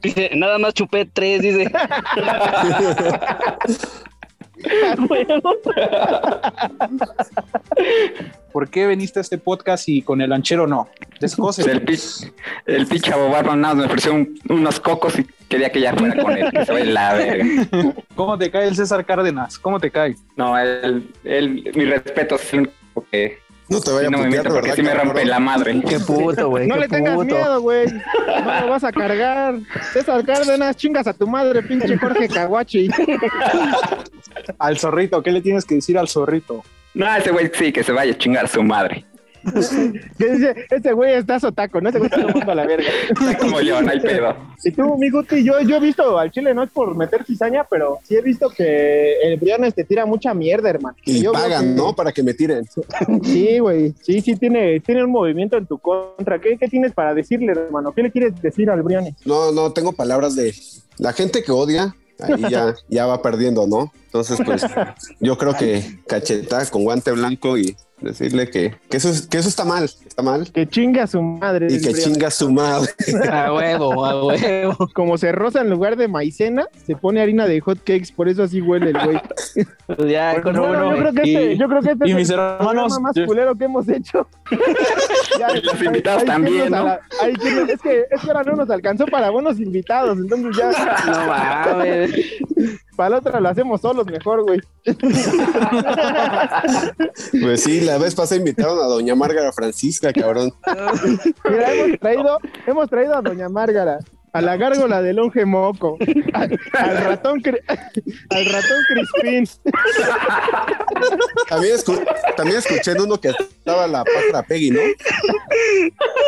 Dice, 0.01 0.29
nada 0.35 0.57
más 0.59 0.73
chupé 0.75 1.05
tres, 1.05 1.41
dice. 1.41 1.71
¿Por 8.51 8.69
qué 8.69 8.87
veniste 8.87 9.19
a 9.19 9.21
este 9.21 9.37
podcast 9.37 9.87
y 9.89 10.01
con 10.01 10.21
el 10.21 10.29
lanchero 10.31 10.65
no? 10.67 10.89
Descose. 11.19 11.61
El, 11.69 11.83
el 12.65 12.87
pinche 12.87 13.11
nada 13.55 13.75
me 13.75 13.85
ofreció 13.85 14.13
un- 14.13 14.39
unos 14.49 14.79
cocos 14.79 15.19
y 15.19 15.25
quería 15.47 15.71
que 15.71 15.81
ya 15.81 15.93
fuera 15.93 16.21
con 16.21 16.35
él. 16.37 16.49
Que 16.51 16.65
se 16.65 16.71
vaya 16.71 16.85
la 16.85 17.13
verga. 17.13 17.45
¿Cómo 18.15 18.37
te 18.37 18.49
cae 18.49 18.67
el 18.67 18.75
César 18.75 19.05
Cárdenas? 19.05 19.59
¿Cómo 19.59 19.79
te 19.79 19.91
cae? 19.91 20.15
No, 20.35 20.57
él, 20.57 21.07
él, 21.23 21.71
mi 21.75 21.85
respeto 21.85 22.35
es 22.35 22.53
el 22.53 22.59
único 22.61 23.05
que 23.11 23.37
No 23.69 23.79
te 23.79 23.91
vaya 23.91 24.09
no 24.09 24.17
a 24.17 24.21
me 24.21 24.25
putear, 24.27 24.43
meto 24.43 24.55
porque 24.55 24.69
¿verdad, 24.69 24.75
sí 24.75 24.81
me 24.81 24.93
rompe 24.93 25.25
la 25.25 25.39
madre. 25.39 25.81
Qué 25.87 25.99
puto, 25.99 26.49
güey. 26.49 26.67
No 26.67 26.75
qué 26.75 26.81
le 26.81 26.87
tengas 26.87 27.15
puto. 27.15 27.25
miedo, 27.35 27.61
güey. 27.61 27.85
No 27.87 28.61
lo 28.61 28.69
vas 28.69 28.83
a 28.83 28.91
cargar. 28.91 29.55
César 29.93 30.25
Cárdenas, 30.25 30.75
chingas 30.75 31.05
a 31.07 31.13
tu 31.13 31.27
madre, 31.27 31.61
pinche 31.61 31.97
Jorge 31.97 32.27
Caguachi. 32.27 32.89
Al 34.57 34.77
zorrito, 34.77 35.21
¿qué 35.21 35.31
le 35.31 35.41
tienes 35.41 35.65
que 35.65 35.75
decir 35.75 35.97
al 35.97 36.07
zorrito? 36.07 36.63
No, 36.93 37.15
ese 37.15 37.31
güey 37.31 37.51
sí, 37.53 37.71
que 37.71 37.83
se 37.83 37.91
vaya 37.91 38.11
a 38.13 38.17
chingar 38.17 38.45
a 38.45 38.47
su 38.47 38.63
madre. 38.63 39.05
Que 40.17 40.31
dice, 40.31 40.55
ese 40.69 40.93
güey 40.93 41.13
está 41.15 41.39
sotaco, 41.39 41.81
no 41.81 41.89
ese 41.89 41.99
güey 41.99 42.09
está 42.11 42.25
tomando 42.25 42.51
a 42.51 42.55
la 42.55 42.65
verga. 42.65 42.87
Está 43.09 43.37
como 43.37 43.61
yo, 43.61 43.81
no 43.81 43.91
hay 43.91 43.99
pedo. 43.99 44.35
Y 44.63 44.71
tú, 44.71 44.97
mi 44.97 45.09
Guti, 45.09 45.43
yo, 45.43 45.59
yo 45.61 45.77
he 45.77 45.79
visto 45.79 46.17
al 46.17 46.31
chile, 46.31 46.53
no 46.53 46.63
es 46.63 46.69
por 46.69 46.95
meter 46.95 47.23
cizaña, 47.25 47.65
pero 47.69 47.99
sí 48.03 48.15
he 48.15 48.21
visto 48.21 48.49
que 48.49 49.13
el 49.23 49.37
Briones 49.37 49.73
te 49.75 49.83
tira 49.83 50.05
mucha 50.05 50.33
mierda, 50.33 50.69
hermano. 50.69 50.95
Y 51.05 51.21
Yo 51.21 51.31
veo 51.31 51.41
pagan, 51.41 51.61
que- 51.69 51.75
¿no? 51.81 51.95
Para 51.95 52.11
que 52.11 52.23
me 52.23 52.33
tiren. 52.33 52.65
Sí, 53.23 53.59
güey. 53.59 53.93
Sí, 54.01 54.21
sí, 54.21 54.35
tiene, 54.35 54.79
tiene 54.79 55.03
un 55.03 55.11
movimiento 55.11 55.57
en 55.57 55.65
tu 55.65 55.77
contra. 55.77 56.39
¿Qué, 56.39 56.57
qué 56.57 56.67
tienes 56.67 56.93
para 56.93 57.13
decirle, 57.13 57.51
hermano? 57.53 57.91
¿Qué 57.93 58.03
le 58.03 58.11
quieres 58.11 58.41
decir 58.41 58.69
al 58.69 58.81
Briones? 58.83 59.13
No, 59.25 59.51
no, 59.51 59.71
tengo 59.71 59.93
palabras 59.93 60.35
de 60.35 60.53
la 60.97 61.13
gente 61.13 61.43
que 61.43 61.51
odia, 61.51 61.95
ahí 62.19 62.41
ya, 62.49 62.75
ya 62.89 63.05
va 63.05 63.21
perdiendo, 63.21 63.67
¿no? 63.67 63.91
Entonces, 64.09 64.39
pues, 64.43 64.65
yo 65.19 65.37
creo 65.37 65.53
que 65.53 65.99
cacheta 66.07 66.65
con 66.71 66.83
guante 66.83 67.11
blanco 67.11 67.57
y 67.59 67.75
decirle 68.01 68.49
que, 68.49 68.75
que 68.89 68.97
eso, 68.97 69.09
es- 69.09 69.27
que 69.27 69.37
eso 69.37 69.49
está 69.49 69.65
mal, 69.65 69.83
está 69.83 70.23
mal. 70.23 70.49
Que 70.51 70.65
chinga 70.67 71.03
a 71.03 71.07
su 71.07 71.21
madre. 71.21 71.67
Y 71.69 71.79
que 71.81 71.93
chinga 71.93 72.31
su 72.31 72.49
madre. 72.49 72.89
A 73.29 73.53
huevo, 73.53 74.05
a 74.05 74.25
huevo. 74.25 74.89
Como 74.95 75.17
se 75.17 75.31
roza 75.33 75.59
en 75.61 75.69
lugar 75.69 75.95
de 75.97 76.07
maicena, 76.07 76.67
se 76.87 76.95
pone 76.95 77.21
harina 77.21 77.45
de 77.45 77.59
hot 77.59 77.79
cakes, 77.79 78.07
por 78.15 78.29
eso 78.29 78.41
así 78.43 78.61
huele 78.61 78.91
el 78.91 78.97
güey. 79.05 79.21
Pues 79.85 80.09
ya, 80.09 80.31
Bueno, 80.31 80.43
con 80.43 80.53
Bueno, 80.55 80.85
bueno, 80.85 80.95
yo 80.95 81.01
creo 81.01 81.13
que 81.13 81.21
este, 81.33 81.53
y- 81.53 81.57
yo 81.57 81.67
creo 81.67 81.81
que 81.81 81.91
este 81.91 82.07
y 82.07 82.11
es 82.11 82.15
mis 82.15 82.29
el 82.29 82.39
hermanos, 82.39 82.99
más 83.01 83.15
yo- 83.15 83.25
culero 83.27 83.55
que 83.55 83.65
hemos 83.65 83.87
hecho. 83.89 84.27
Ya, 85.39 85.55
Y 85.55 85.61
los 85.61 85.73
hay- 85.75 85.85
invitados 85.85 86.21
hay 86.23 86.27
también, 86.27 86.71
¿no? 86.71 86.77
ala- 86.77 86.99
hay 87.21 87.33
es 87.69 87.81
que 87.81 88.05
es 88.09 88.21
que 88.21 88.27
ahora 88.27 88.43
no 88.43 88.55
nos 88.55 88.69
alcanzó 88.69 89.05
para 89.05 89.29
buenos 89.29 89.59
invitados, 89.59 90.17
entonces 90.17 90.57
ya 90.57 90.71
No 91.05 91.27
mames. 91.27 92.11
para 92.97 93.11
la 93.11 93.17
otra 93.19 93.39
lo 93.39 93.47
hacemos 93.49 93.79
solos 93.99 94.11
mejor, 94.11 94.43
güey. 94.43 94.59
Pues 97.41 97.63
sí, 97.63 97.81
la 97.81 97.97
vez 97.97 98.15
pasada 98.15 98.39
invitaron 98.39 98.77
a 98.79 98.83
doña 98.83 99.15
Márgara 99.15 99.51
Francisca, 99.51 100.13
cabrón. 100.13 100.51
Mira, 101.49 101.73
hemos 101.73 101.99
traído, 101.99 102.39
hemos 102.67 102.89
traído 102.89 103.15
a 103.15 103.21
Doña 103.21 103.49
Márgara, 103.49 103.99
a 104.33 104.41
la 104.41 104.57
gárgola 104.57 105.01
del 105.01 105.17
longe 105.17 105.45
moco, 105.45 105.97
al, 106.33 106.59
al 106.73 106.97
ratón 107.03 107.41
al 108.29 108.45
ratón 108.45 108.77
Crispín. 108.87 109.47
También, 111.47 111.77
escu- 111.77 112.05
también 112.35 112.59
escuché 112.59 112.91
en 112.91 113.01
uno 113.01 113.19
que 113.19 113.29
estaba 113.29 113.87
la 113.87 114.03
pájara 114.03 114.43
Peggy, 114.47 114.71
¿no? 114.71 114.79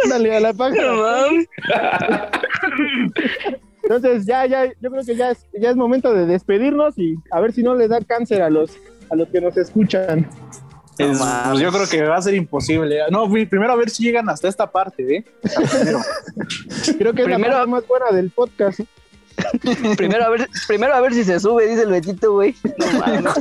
Dale 0.10 0.36
a 0.36 0.40
la 0.40 0.54
pájara. 0.54 0.92
Entonces 3.96 4.26
ya, 4.26 4.46
ya, 4.46 4.66
yo 4.80 4.90
creo 4.92 5.04
que 5.06 5.16
ya 5.16 5.32
es, 5.32 5.46
ya 5.60 5.70
es 5.72 5.76
momento 5.76 6.14
de 6.14 6.26
despedirnos 6.26 6.98
y 6.98 7.16
a 7.32 7.40
ver 7.40 7.52
si 7.54 7.64
no 7.64 7.76
le 7.76 7.88
da 7.88 8.00
cáncer 8.02 8.42
a 8.42 8.50
los, 8.50 8.72
a 9.10 9.16
los 9.16 9.28
que 9.30 9.42
nos 9.42 9.56
escuchan. 9.58 10.30
Es- 10.98 11.18
pues 11.18 11.60
yo 11.60 11.72
creo 11.72 11.88
que 11.90 12.04
va 12.04 12.18
a 12.18 12.22
ser 12.22 12.34
imposible. 12.36 13.00
No, 13.10 13.28
fui- 13.28 13.46
primero 13.46 13.72
a 13.74 13.76
ver 13.76 13.90
si 13.90 14.04
llegan 14.04 14.30
hasta 14.30 14.48
esta 14.48 14.70
parte, 14.72 15.18
¿eh? 15.18 15.26
Primero. 15.72 16.00
Creo 17.00 17.14
que 17.14 17.22
es 17.24 17.28
la 17.28 17.40
parte 17.40 17.68
más 17.68 17.88
buena 17.88 18.12
del 18.12 18.30
podcast. 18.30 18.80
Primero 19.98 20.26
a 20.26 20.30
ver, 20.30 20.48
primero 20.68 20.94
a 20.94 21.00
ver 21.02 21.14
si 21.14 21.24
se 21.24 21.40
sube, 21.40 21.66
dice 21.68 21.84
el 21.84 21.90
Betito, 21.90 22.34
güey. 22.34 22.54
No 22.78 23.00
mames. 23.00 23.34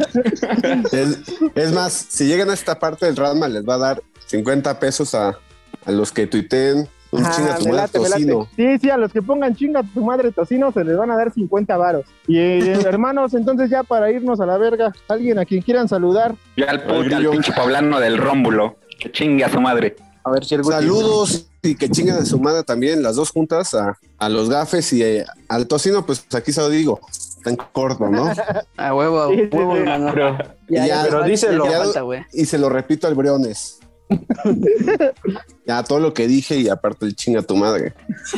Es, 0.92 1.18
es 1.54 1.72
más, 1.72 1.92
si 1.92 2.26
llegan 2.26 2.48
a 2.48 2.54
esta 2.54 2.78
parte 2.78 3.06
del 3.06 3.16
Radma, 3.16 3.48
les 3.48 3.68
va 3.68 3.74
a 3.74 3.78
dar 3.78 4.02
50 4.26 4.78
pesos 4.78 5.14
a, 5.14 5.36
a 5.84 5.90
los 5.90 6.12
que 6.12 6.26
tuiteen 6.26 6.88
un 7.12 7.24
Ah, 7.26 7.32
chinga 7.34 7.56
tu 7.58 7.64
me 7.64 7.70
madre 7.72 7.76
late, 7.82 7.98
me 7.98 8.08
late. 8.08 8.14
tocino. 8.26 8.48
Sí, 8.56 8.78
sí, 8.78 8.90
a 8.90 8.96
los 8.96 9.12
que 9.12 9.22
pongan 9.22 9.54
chinga 9.56 9.82
tu 9.82 10.04
madre 10.04 10.30
tocino 10.32 10.70
se 10.72 10.84
les 10.84 10.96
van 10.96 11.10
a 11.10 11.16
dar 11.16 11.32
50 11.32 11.76
varos. 11.76 12.04
Y 12.26 12.38
eh, 12.38 12.72
hermanos, 12.86 13.34
entonces 13.34 13.68
ya 13.70 13.82
para 13.82 14.10
irnos 14.10 14.40
a 14.40 14.46
la 14.46 14.56
verga, 14.58 14.92
alguien 15.08 15.38
a 15.38 15.44
quien 15.44 15.62
quieran 15.62 15.88
saludar. 15.88 16.34
Ya 16.56 16.66
al, 16.70 16.82
puto, 16.82 16.94
al 16.94 17.04
Grillo. 17.04 17.30
pinche 17.32 17.52
poblano 17.52 17.98
del 18.00 18.18
Rómbulo. 18.18 18.76
Que 18.98 19.10
chingue 19.10 19.44
a 19.44 19.48
su 19.50 19.60
madre. 19.60 19.96
A 20.22 20.30
ver 20.30 20.44
si 20.44 20.54
el 20.54 20.62
Saludos 20.64 21.46
y 21.62 21.74
que 21.74 21.88
chinguen 21.88 22.16
a 22.16 22.24
su 22.26 22.38
madre 22.38 22.62
también, 22.62 23.02
las 23.02 23.16
dos 23.16 23.30
juntas, 23.30 23.74
a, 23.74 23.96
a 24.18 24.28
los 24.28 24.50
gafes 24.50 24.92
y 24.92 25.02
eh, 25.02 25.24
al 25.48 25.66
tocino, 25.66 26.04
pues 26.04 26.24
aquí 26.34 26.52
se 26.52 26.60
lo 26.60 26.68
digo, 26.68 27.00
está 27.10 27.48
en 27.48 27.56
corto, 27.56 28.06
¿no? 28.08 28.30
A 28.76 28.94
huevo, 28.94 29.20
a 29.22 29.28
Sí, 29.30 29.36
sí, 29.50 29.56
huevo, 29.56 29.72
sí. 29.74 29.78
hermano. 29.80 30.10
Pero, 30.12 30.36
Ya, 30.68 31.02
pero 31.04 31.22
díselo. 31.24 31.64
falta. 31.64 32.02
Y 32.34 32.44
se 32.44 32.58
lo 32.58 32.68
repito 32.68 33.06
al 33.06 33.14
Briones, 33.14 33.78
Ya 35.66 35.82
todo 35.84 36.00
lo 36.00 36.12
que 36.12 36.26
dije 36.26 36.56
y 36.56 36.68
aparte 36.68 37.06
el 37.06 37.14
chinga 37.14 37.42
tu 37.42 37.54
madre. 37.56 37.94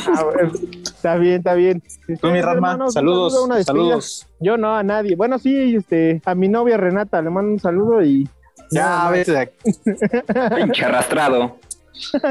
Ah, 0.07 0.23
bueno, 0.23 0.51
está 0.83 1.15
bien, 1.15 1.35
está 1.37 1.53
bien. 1.55 1.81
Tú, 2.21 2.27
mi 2.27 2.39
un 2.41 2.91
saludos, 2.91 2.93
saludo, 2.93 3.63
saludos. 3.63 4.27
Yo 4.39 4.57
no, 4.57 4.75
a 4.75 4.83
nadie. 4.83 5.15
Bueno, 5.15 5.39
sí, 5.39 5.75
este, 5.75 6.21
a 6.25 6.35
mi 6.35 6.47
novia 6.47 6.77
Renata 6.77 7.21
le 7.21 7.29
mando 7.29 7.53
un 7.53 7.59
saludo 7.59 8.03
y. 8.03 8.27
Ya, 8.71 9.09
de 9.11 9.37
aquí. 9.37 9.57
Pinche 10.55 10.85
arrastrado. 10.85 11.57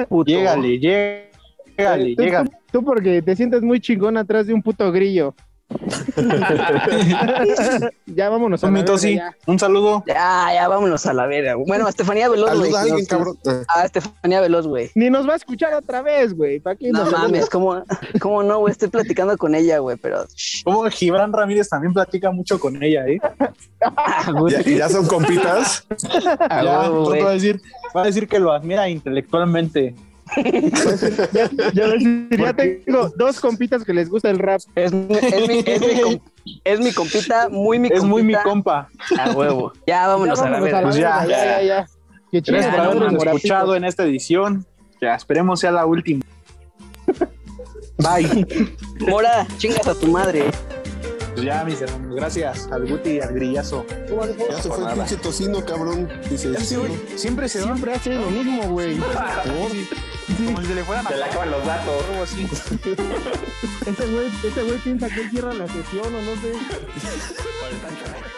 Puto. 0.09 0.31
Llégale, 0.31 0.79
llégale, 0.79 2.15
Tú- 2.17 2.23
llégale. 2.23 2.51
Tú 2.71 2.85
porque 2.85 3.23
te 3.23 3.35
sientes 3.37 3.63
muy 3.63 3.81
chingón 3.81 4.17
atrás 4.17 4.47
de 4.47 4.55
un 4.55 4.63
puto 4.63 4.91
grillo. 4.93 5.35
ya 8.07 8.29
vámonos 8.29 8.63
a 8.65 8.71
la 8.71 8.83
verga, 8.83 8.99
ya. 8.99 9.37
un 9.47 9.59
saludo. 9.59 10.05
Ya, 10.07 10.51
ya, 10.55 10.69
vámonos 10.69 11.07
a 11.07 11.13
la 11.13 11.27
verga. 11.27 11.55
güey. 11.55 11.67
Bueno, 11.67 11.89
Estefanía 11.89 12.29
Veloz, 12.29 12.59
güey. 12.59 12.71
Saluda 12.71 12.79
a 12.79 12.83
alguien, 12.83 13.07
cabrón. 13.07 13.39
Ah, 13.69 13.85
Estefanía 13.85 14.41
Veloz, 14.41 14.67
güey. 14.67 14.91
Ni 14.95 15.11
nos 15.11 15.29
va 15.29 15.35
a 15.35 15.37
escuchar 15.37 15.75
otra 15.75 16.03
vez, 16.03 16.35
güey. 16.35 16.61
¿Para 16.61 16.77
qué 16.77 16.91
No 16.91 17.05
nos 17.05 17.13
mames, 17.13 17.51
¿cómo, 17.51 17.85
cómo 18.21 18.43
no, 18.43 18.59
güey? 18.59 18.73
Estoy 18.73 18.89
platicando 18.89 19.37
con 19.37 19.55
ella, 19.55 19.79
güey, 19.79 19.97
pero... 19.97 20.25
Como 20.65 20.89
Gibran 20.91 21.33
Ramírez 21.33 21.69
también 21.69 21.93
platica 21.93 22.31
mucho 22.31 22.59
con 22.59 22.83
ella, 22.83 23.07
¿eh? 23.07 23.19
Ah, 23.85 24.31
güey. 24.31 24.55
¿Ya, 24.55 24.63
ya 24.63 24.89
son 24.89 25.07
compitas? 25.07 25.87
Ah, 26.49 26.63
ya, 26.63 26.81
pronto 26.83 27.25
va 27.25 27.31
a 27.31 27.35
decir, 27.35 27.61
va 27.97 28.03
a 28.03 28.07
decir 28.07 28.29
que 28.29 28.39
lo 28.39 28.53
admira 28.53 28.89
intelectualmente. 28.89 29.95
Ya, 31.33 31.51
ya 31.73 31.87
ves, 31.89 32.03
ya 32.39 32.53
tengo 32.55 33.11
dos 33.17 33.41
compitas 33.41 33.85
que 33.85 33.93
les 33.93 34.09
gusta 34.09 34.31
el 34.31 34.39
rap. 34.39 34.61
Es, 34.75 34.93
mi- 34.93 35.07
es, 35.15 35.49
mi, 35.49 35.63
es, 35.67 35.81
mi 35.81 36.01
com- 36.03 36.19
es 36.65 36.81
mi 36.81 36.93
compita, 36.93 37.49
muy 37.51 37.79
mi 37.79 37.89
Es 37.89 38.03
muy 38.03 38.23
mi 38.23 38.33
compita. 38.35 38.43
compa. 38.51 38.89
A 39.19 39.31
huevo. 39.33 39.73
Ya 39.87 40.07
vámonos, 40.09 40.39
Ya 40.39 40.47
a 40.47 40.51
la 40.51 40.61
verga. 40.61 40.83
Pues 40.83 40.97
ya, 40.97 41.27
ya, 41.27 41.63
ya, 41.63 41.87
Gracias 42.33 42.75
por 42.75 42.81
habernos 42.81 43.25
escuchado 43.27 43.77
en 43.77 43.85
esta 43.85 44.05
edición. 44.05 44.65
Ya, 45.01 45.15
esperemos 45.15 45.61
sea 45.61 45.71
la 45.73 45.85
última. 45.87 46.23
Bye. 47.99 48.47
Mora, 49.01 49.47
chingas 49.59 49.87
a 49.87 49.95
tu 49.95 50.07
madre. 50.09 50.45
Pues 51.35 51.45
ya, 51.47 51.65
mis 51.65 51.81
hermanos, 51.81 52.15
gracias 52.17 52.69
al 52.71 52.87
Guti 52.87 53.11
y 53.13 53.21
al 53.21 53.33
Grillazo. 53.35 53.87
Ya 54.51 54.61
se 54.61 54.69
fue 54.69 54.85
el 54.87 54.95
pinche 54.95 55.17
tocino, 55.17 55.65
cabrón. 55.65 56.09
Dice, 56.29 56.55
Sí, 56.61 56.77
siempre 57.17 57.49
se 57.49 57.61
va. 57.61 57.67
Siempre 57.67 57.95
hace 57.95 58.15
lo 58.15 58.31
mismo, 58.31 58.63
güey. 58.71 58.99
Como 60.37 60.61
si 60.61 60.67
se 60.67 60.75
le 60.75 60.85
fueran 60.85 61.07
a 61.07 61.11
Se 61.11 61.17
le 61.17 61.25
acaban 61.25 61.51
los 61.51 61.67
datos. 61.67 62.05
algo 62.11 62.23
así. 62.23 62.47
Ese 63.87 64.07
güey, 64.07 64.31
ese 64.45 64.63
güey 64.63 64.79
piensa 64.79 65.09
que 65.09 65.21
él 65.23 65.31
cierra 65.31 65.53
la 65.55 65.67
sesión 65.67 66.07
o 66.07 66.21
no 66.23 66.41
sé. 66.41 66.53
Por 66.53 67.69
el 67.71 67.81
Sancho. 67.81 68.32